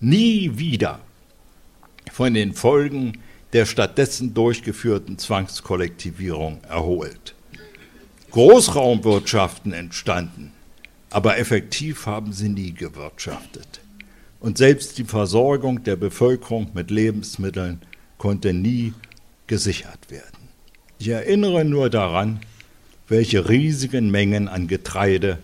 [0.01, 1.01] nie wieder
[2.13, 3.19] von den Folgen
[3.53, 7.35] der stattdessen durchgeführten Zwangskollektivierung erholt.
[8.31, 10.53] Großraumwirtschaften entstanden,
[11.11, 13.80] aber effektiv haben sie nie gewirtschaftet.
[14.41, 17.83] Und selbst die Versorgung der Bevölkerung mit Lebensmitteln
[18.17, 18.95] konnte nie
[19.47, 20.49] gesichert werden.
[20.99, 22.41] Ich erinnere nur daran,
[23.09, 25.39] welche riesigen Mengen an Getreide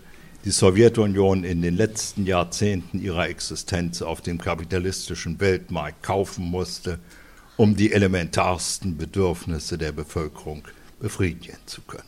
[0.45, 6.99] die Sowjetunion in den letzten Jahrzehnten ihrer Existenz auf dem kapitalistischen Weltmarkt kaufen musste,
[7.57, 10.63] um die elementarsten Bedürfnisse der Bevölkerung
[10.99, 12.03] befriedigen zu können.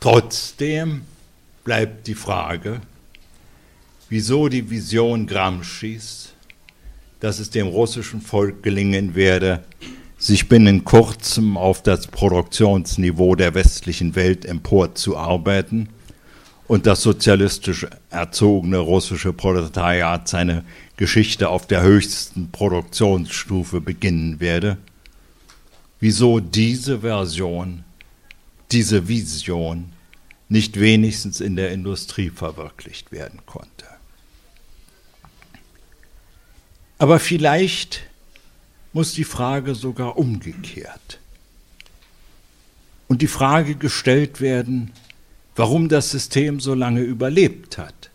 [0.00, 1.02] Trotzdem
[1.64, 2.80] bleibt die Frage,
[4.12, 6.34] wieso die Vision Gramscis,
[7.20, 9.64] dass es dem russischen Volk gelingen werde,
[10.18, 15.88] sich binnen kurzem auf das Produktionsniveau der westlichen Welt emporzuarbeiten
[16.68, 20.62] und das sozialistisch erzogene russische Proletariat seine
[20.98, 24.76] Geschichte auf der höchsten Produktionsstufe beginnen werde,
[26.00, 27.82] wieso diese Version,
[28.72, 29.86] diese Vision
[30.50, 33.71] nicht wenigstens in der Industrie verwirklicht werden konnte.
[37.02, 38.02] Aber vielleicht
[38.92, 41.18] muss die Frage sogar umgekehrt
[43.08, 44.92] und die Frage gestellt werden,
[45.56, 48.10] warum das System so lange überlebt hat.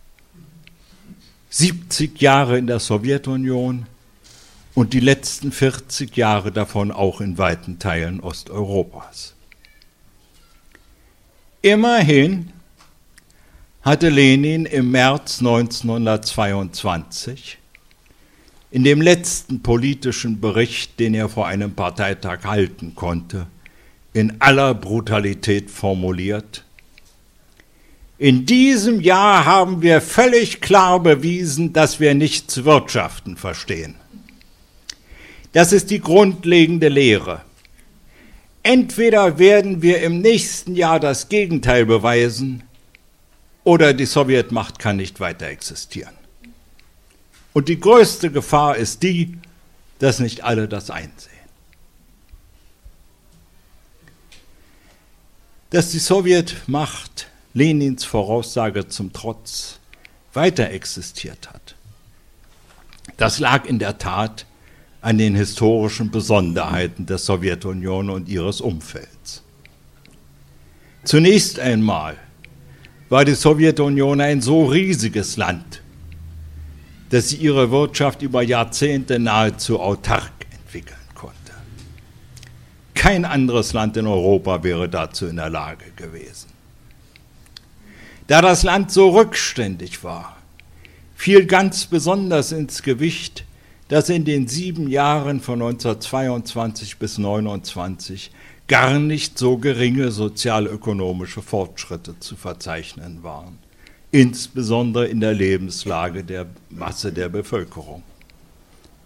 [1.50, 3.88] 70 Jahre in der Sowjetunion
[4.74, 9.34] und die letzten 40 Jahre davon auch in weiten Teilen Osteuropas.
[11.62, 12.54] Immerhin
[13.82, 17.58] hatte Lenin im März 1922
[18.72, 23.48] in dem letzten politischen Bericht, den er vor einem Parteitag halten konnte,
[24.14, 26.64] in aller Brutalität formuliert,
[28.20, 33.94] in diesem Jahr haben wir völlig klar bewiesen, dass wir nichts Wirtschaften verstehen.
[35.54, 37.44] Das ist die grundlegende Lehre.
[38.64, 42.64] Entweder werden wir im nächsten Jahr das Gegenteil beweisen,
[43.64, 46.17] oder die Sowjetmacht kann nicht weiter existieren.
[47.58, 49.36] Und die größte Gefahr ist die,
[49.98, 51.34] dass nicht alle das einsehen.
[55.72, 59.80] Dass die Sowjetmacht Lenins Voraussage zum Trotz
[60.34, 61.74] weiter existiert hat.
[63.18, 64.46] Das lag in der Tat
[65.02, 69.42] an den historischen Besonderheiten der Sowjetunion und ihres Umfelds.
[71.04, 72.18] Zunächst einmal
[73.10, 75.82] war die Sowjetunion ein so riesiges Land,
[77.10, 81.54] dass sie ihre Wirtschaft über Jahrzehnte nahezu autark entwickeln konnte.
[82.94, 86.50] Kein anderes Land in Europa wäre dazu in der Lage gewesen.
[88.28, 90.38] Da das Land so rückständig war,
[91.16, 93.46] fiel ganz besonders ins Gewicht
[93.88, 98.32] dass in den sieben Jahren von 1922 bis 1929
[98.68, 103.60] gar nicht so geringe sozialökonomische Fortschritte zu verzeichnen waren,
[104.12, 108.04] insbesondere in der Lebenslage der Masse der Bevölkerung.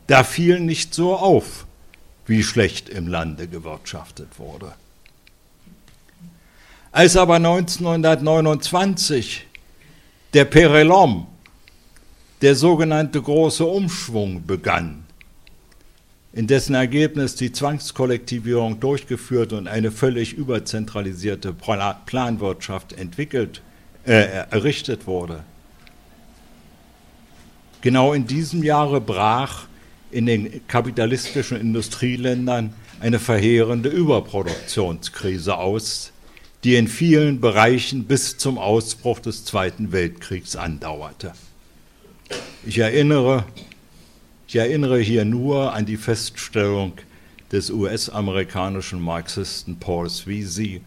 [0.08, 1.66] Da fiel nicht so auf,
[2.26, 4.74] wie schlecht im Lande gewirtschaftet wurde.
[6.92, 9.48] Als aber 1929
[10.34, 11.28] der Perelom,
[12.42, 15.06] der sogenannte große Umschwung begann,
[16.34, 23.62] in dessen Ergebnis die Zwangskollektivierung durchgeführt und eine völlig überzentralisierte Planwirtschaft entwickelt,
[24.06, 25.44] äh, errichtet wurde.
[27.82, 29.66] Genau in diesem Jahre brach
[30.12, 36.12] in den kapitalistischen Industrieländern eine verheerende Überproduktionskrise aus,
[36.64, 41.34] die in vielen Bereichen bis zum Ausbruch des Zweiten Weltkriegs andauerte.
[42.64, 43.46] Ich erinnere,
[44.48, 46.94] ich erinnere hier nur an die Feststellung
[47.52, 50.82] des US-amerikanischen Marxisten Paul Sweezy,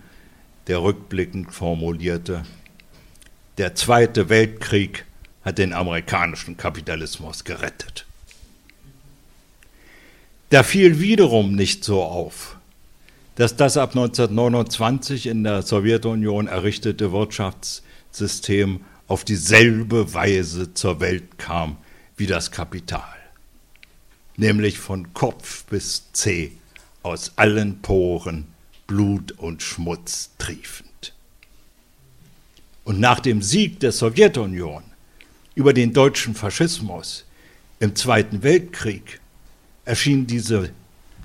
[0.68, 2.44] der rückblickend formulierte,
[3.58, 5.04] der Zweite Weltkrieg
[5.44, 8.06] hat den amerikanischen Kapitalismus gerettet.
[10.50, 12.56] Da fiel wiederum nicht so auf,
[13.36, 21.76] dass das ab 1929 in der Sowjetunion errichtete Wirtschaftssystem auf dieselbe Weise zur Welt kam
[22.16, 23.02] wie das Kapital,
[24.36, 26.52] nämlich von Kopf bis Zeh
[27.02, 28.46] aus allen Poren
[28.86, 30.83] Blut und Schmutz triefend.
[32.84, 34.84] Und nach dem Sieg der Sowjetunion
[35.54, 37.24] über den deutschen Faschismus
[37.80, 39.20] im Zweiten Weltkrieg
[39.84, 40.70] erschien diese,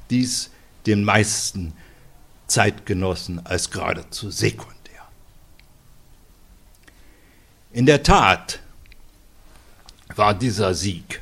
[0.09, 0.51] dies
[0.85, 1.73] den meisten
[2.47, 4.75] Zeitgenossen als geradezu sekundär.
[7.71, 8.59] In der Tat
[10.15, 11.21] war dieser Sieg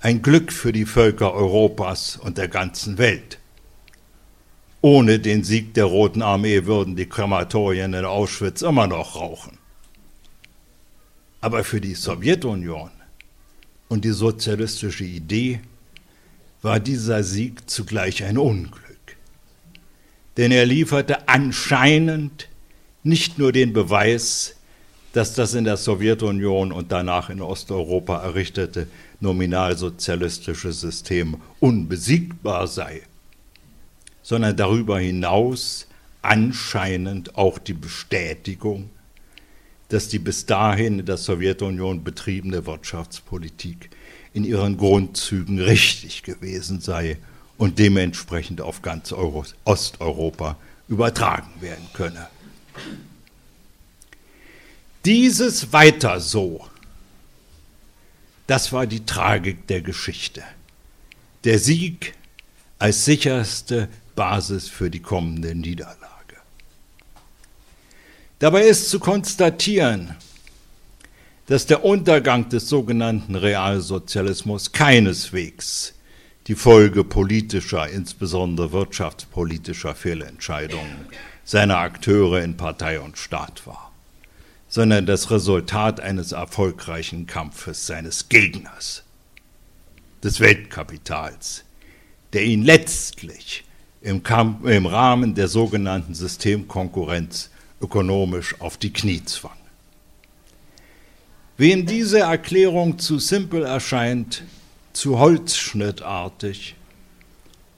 [0.00, 3.37] ein Glück für die Völker Europas und der ganzen Welt.
[4.80, 9.58] Ohne den Sieg der Roten Armee würden die Krematorien in Auschwitz immer noch rauchen.
[11.40, 12.90] Aber für die Sowjetunion
[13.88, 15.60] und die sozialistische Idee
[16.62, 19.16] war dieser Sieg zugleich ein Unglück.
[20.36, 22.48] Denn er lieferte anscheinend
[23.02, 24.56] nicht nur den Beweis,
[25.12, 28.86] dass das in der Sowjetunion und danach in Osteuropa errichtete
[29.20, 33.02] nominalsozialistische System unbesiegbar sei,
[34.28, 35.86] sondern darüber hinaus
[36.20, 38.90] anscheinend auch die Bestätigung,
[39.88, 43.88] dass die bis dahin in der Sowjetunion betriebene Wirtschaftspolitik
[44.34, 47.16] in ihren Grundzügen richtig gewesen sei
[47.56, 50.58] und dementsprechend auf ganz Euro Osteuropa
[50.88, 52.28] übertragen werden könne.
[55.06, 56.66] Dieses weiter so,
[58.46, 60.42] das war die Tragik der Geschichte.
[61.44, 62.12] Der Sieg
[62.78, 66.34] als sicherste Basis für die kommende Niederlage.
[68.40, 70.16] Dabei ist zu konstatieren,
[71.46, 75.94] dass der Untergang des sogenannten Realsozialismus keineswegs
[76.48, 81.06] die Folge politischer, insbesondere wirtschaftspolitischer Fehlentscheidungen
[81.44, 83.92] seiner Akteure in Partei und Staat war,
[84.66, 89.04] sondern das Resultat eines erfolgreichen Kampfes seines Gegners,
[90.24, 91.62] des Weltkapitals,
[92.32, 93.62] der ihn letztlich
[94.00, 99.52] im, Kampf, im Rahmen der sogenannten Systemkonkurrenz ökonomisch auf die Knie zwang.
[101.56, 104.44] Wem diese Erklärung zu simpel erscheint,
[104.92, 106.76] zu holzschnittartig,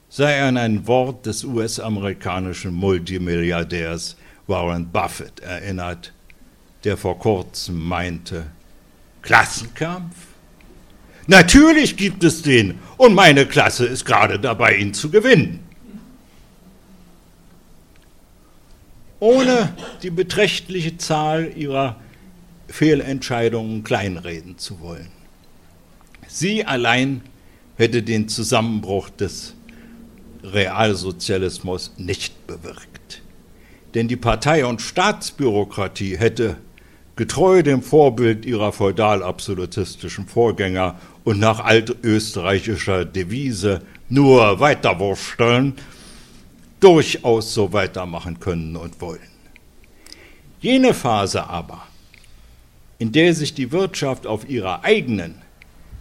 [0.09, 6.13] sei an ein Wort des US-amerikanischen Multimilliardärs Warren Buffett erinnert,
[6.83, 8.47] der vor kurzem meinte,
[9.21, 10.15] Klassenkampf?
[11.27, 15.70] Natürlich gibt es den und meine Klasse ist gerade dabei, ihn zu gewinnen.
[19.21, 21.95] Ohne die beträchtliche Zahl ihrer
[22.67, 25.09] Fehlentscheidungen kleinreden zu wollen.
[26.27, 27.21] Sie allein
[27.77, 29.53] hätte den Zusammenbruch des
[30.43, 33.21] Realsozialismus nicht bewirkt.
[33.93, 36.57] Denn die Partei- und Staatsbürokratie hätte
[37.15, 45.75] getreu dem Vorbild ihrer feudal-absolutistischen Vorgänger und nach altösterreichischer Devise nur weiterwursteln,
[46.81, 49.19] durchaus so weitermachen können und wollen.
[50.59, 51.87] Jene Phase aber,
[52.99, 55.41] in der sich die Wirtschaft auf ihrer eigenen,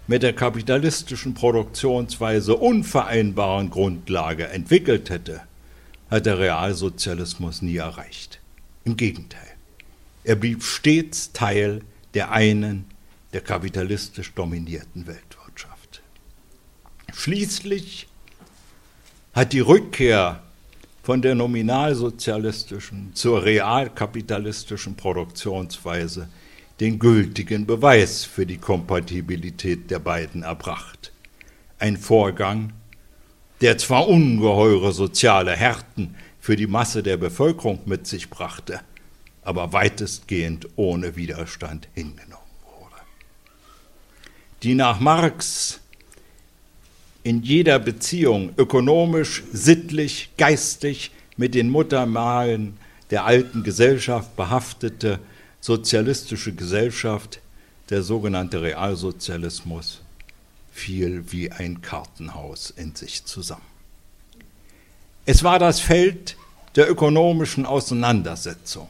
[0.07, 5.43] mit der kapitalistischen Produktionsweise unvereinbaren Grundlage entwickelt hätte,
[6.11, 8.41] hat der Realsozialismus nie erreicht.
[8.85, 9.47] Im Gegenteil,
[10.25, 11.83] er blieb stets Teil
[12.15, 12.87] der einen,
[13.33, 16.03] der kapitalistisch dominierten Weltwirtschaft.
[17.15, 18.09] Schließlich
[19.33, 20.43] hat die Rückkehr
[21.03, 26.29] von der nominalsozialistischen zur realkapitalistischen Produktionsweise
[26.81, 31.13] den gültigen Beweis für die Kompatibilität der beiden erbracht.
[31.79, 32.73] Ein Vorgang,
[33.61, 38.81] der zwar ungeheure soziale Härten für die Masse der Bevölkerung mit sich brachte,
[39.43, 42.97] aber weitestgehend ohne Widerstand hingenommen wurde.
[44.63, 45.80] Die nach Marx
[47.23, 52.77] in jeder Beziehung ökonomisch, sittlich, geistig mit den Muttermalen
[53.11, 55.19] der alten Gesellschaft behaftete
[55.61, 57.41] sozialistische Gesellschaft,
[57.91, 60.01] der sogenannte Realsozialismus,
[60.73, 63.63] fiel wie ein Kartenhaus in sich zusammen.
[65.27, 66.37] Es war das Feld
[66.77, 68.89] der ökonomischen Auseinandersetzung,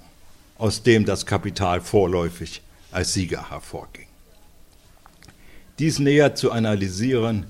[0.58, 2.60] aus dem das Kapital vorläufig
[2.92, 4.06] als Sieger hervorging.
[5.78, 7.46] Dies näher zu analysieren,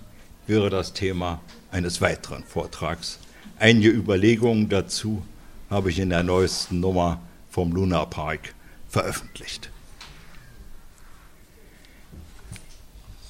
[0.50, 1.40] wäre das Thema
[1.70, 3.20] eines weiteren Vortrags.
[3.60, 5.22] Einige Überlegungen dazu
[5.70, 7.20] habe ich in der neuesten Nummer
[7.50, 8.52] vom Luna Park
[8.88, 9.70] veröffentlicht.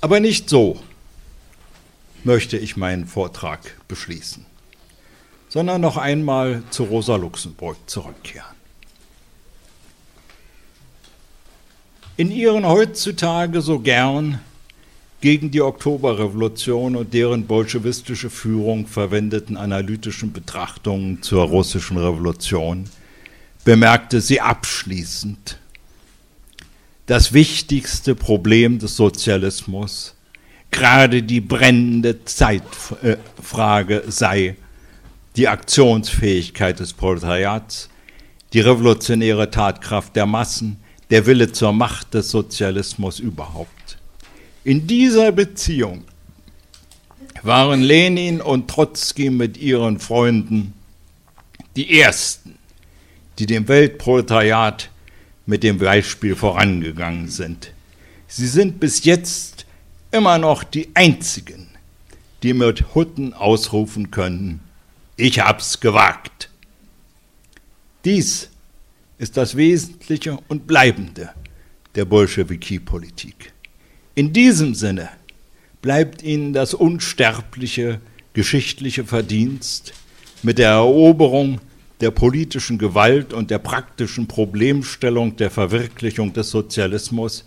[0.00, 0.82] Aber nicht so
[2.24, 4.46] möchte ich meinen Vortrag beschließen,
[5.50, 8.56] sondern noch einmal zu Rosa Luxemburg zurückkehren.
[12.16, 14.40] In ihren heutzutage so gern
[15.20, 22.84] gegen die Oktoberrevolution und deren bolschewistische Führung verwendeten analytischen Betrachtungen zur russischen Revolution
[23.64, 25.58] bemerkte sie abschließend,
[27.06, 30.14] das wichtigste Problem des Sozialismus,
[30.70, 34.56] gerade die brennende Zeitfrage sei
[35.36, 37.88] die Aktionsfähigkeit des Proletariats,
[38.52, 40.78] die revolutionäre Tatkraft der Massen,
[41.10, 43.99] der Wille zur Macht des Sozialismus überhaupt.
[44.62, 46.04] In dieser Beziehung
[47.42, 50.74] waren Lenin und Trotzki mit ihren Freunden
[51.76, 52.58] die Ersten,
[53.38, 54.90] die dem Weltproletariat
[55.46, 57.72] mit dem Beispiel vorangegangen sind.
[58.28, 59.64] Sie sind bis jetzt
[60.10, 61.68] immer noch die einzigen,
[62.42, 64.60] die mit Hutten ausrufen können,
[65.16, 66.50] ich hab's gewagt.
[68.04, 68.50] Dies
[69.16, 71.30] ist das Wesentliche und Bleibende
[71.94, 73.52] der Bolschewiki-Politik.
[74.20, 75.08] In diesem Sinne
[75.80, 78.02] bleibt ihnen das unsterbliche
[78.34, 79.94] geschichtliche Verdienst
[80.42, 81.58] mit der Eroberung
[82.02, 87.46] der politischen Gewalt und der praktischen Problemstellung der Verwirklichung des Sozialismus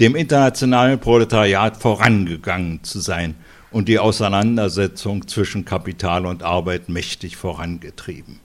[0.00, 3.34] dem internationalen Proletariat vorangegangen zu sein
[3.70, 8.40] und die Auseinandersetzung zwischen Kapital und Arbeit mächtig vorangetrieben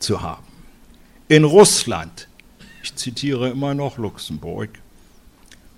[0.00, 0.48] zu haben.
[1.28, 2.26] In Russland,
[2.82, 4.70] ich zitiere immer noch Luxemburg,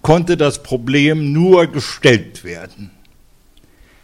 [0.06, 2.92] konnte das Problem nur gestellt werden.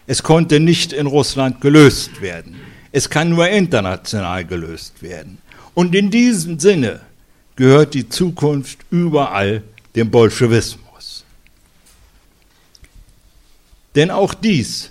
[0.09, 2.57] Es konnte nicht in Russland gelöst werden.
[2.91, 5.39] Es kann nur international gelöst werden.
[5.75, 7.03] Und in diesem Sinne
[7.55, 9.63] gehört die Zukunft überall
[9.95, 11.25] dem Bolschewismus.
[13.95, 14.91] Denn auch dies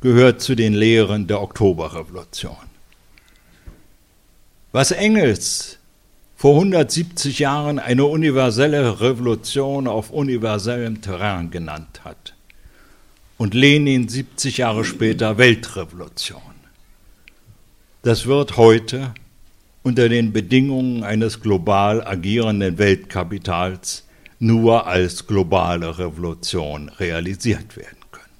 [0.00, 2.70] gehört zu den Lehren der Oktoberrevolution.
[4.70, 5.78] Was Engels
[6.42, 12.34] vor 170 Jahren eine universelle Revolution auf universellem Terrain genannt hat
[13.38, 16.42] und Lenin 70 Jahre später Weltrevolution.
[18.02, 19.14] Das wird heute
[19.84, 24.02] unter den Bedingungen eines global agierenden Weltkapitals
[24.40, 28.34] nur als globale Revolution realisiert werden können.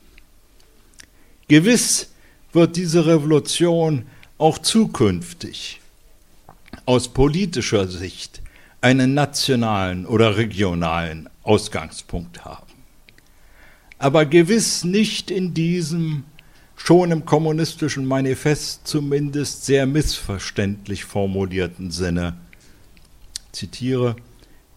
[1.46, 2.10] Gewiss
[2.52, 4.06] wird diese Revolution
[4.38, 5.81] auch zukünftig
[6.86, 8.42] aus politischer Sicht
[8.80, 12.72] einen nationalen oder regionalen Ausgangspunkt haben.
[13.98, 16.24] Aber gewiss nicht in diesem
[16.76, 22.36] schon im kommunistischen Manifest zumindest sehr missverständlich formulierten Sinne.
[23.52, 24.16] Zitiere,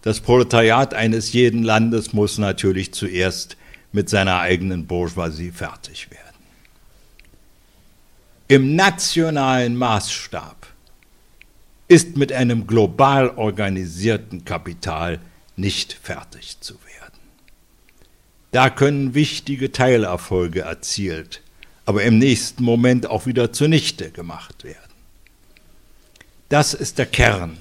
[0.02, 3.56] das Proletariat eines jeden Landes muss natürlich zuerst
[3.90, 6.22] mit seiner eigenen Bourgeoisie fertig werden.
[8.46, 10.65] Im nationalen Maßstab
[11.88, 15.20] ist mit einem global organisierten Kapital
[15.56, 17.20] nicht fertig zu werden.
[18.50, 21.42] Da können wichtige Teilerfolge erzielt,
[21.84, 24.80] aber im nächsten Moment auch wieder zunichte gemacht werden.
[26.48, 27.56] Das ist der Kern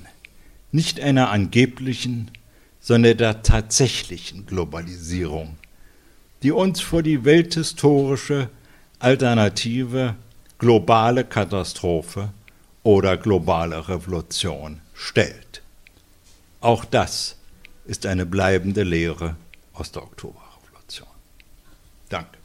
[0.72, 2.32] nicht einer angeblichen,
[2.80, 5.58] sondern der tatsächlichen Globalisierung,
[6.44, 8.50] die uns vor die welthistorische
[9.00, 10.16] alternative
[10.60, 12.32] globale Katastrophe
[12.86, 15.64] oder globale Revolution stellt.
[16.62, 17.36] Auch das
[17.86, 19.36] ist eine bleibende Lehre
[19.74, 21.08] aus der Oktoberrevolution.
[22.10, 22.38] Danke.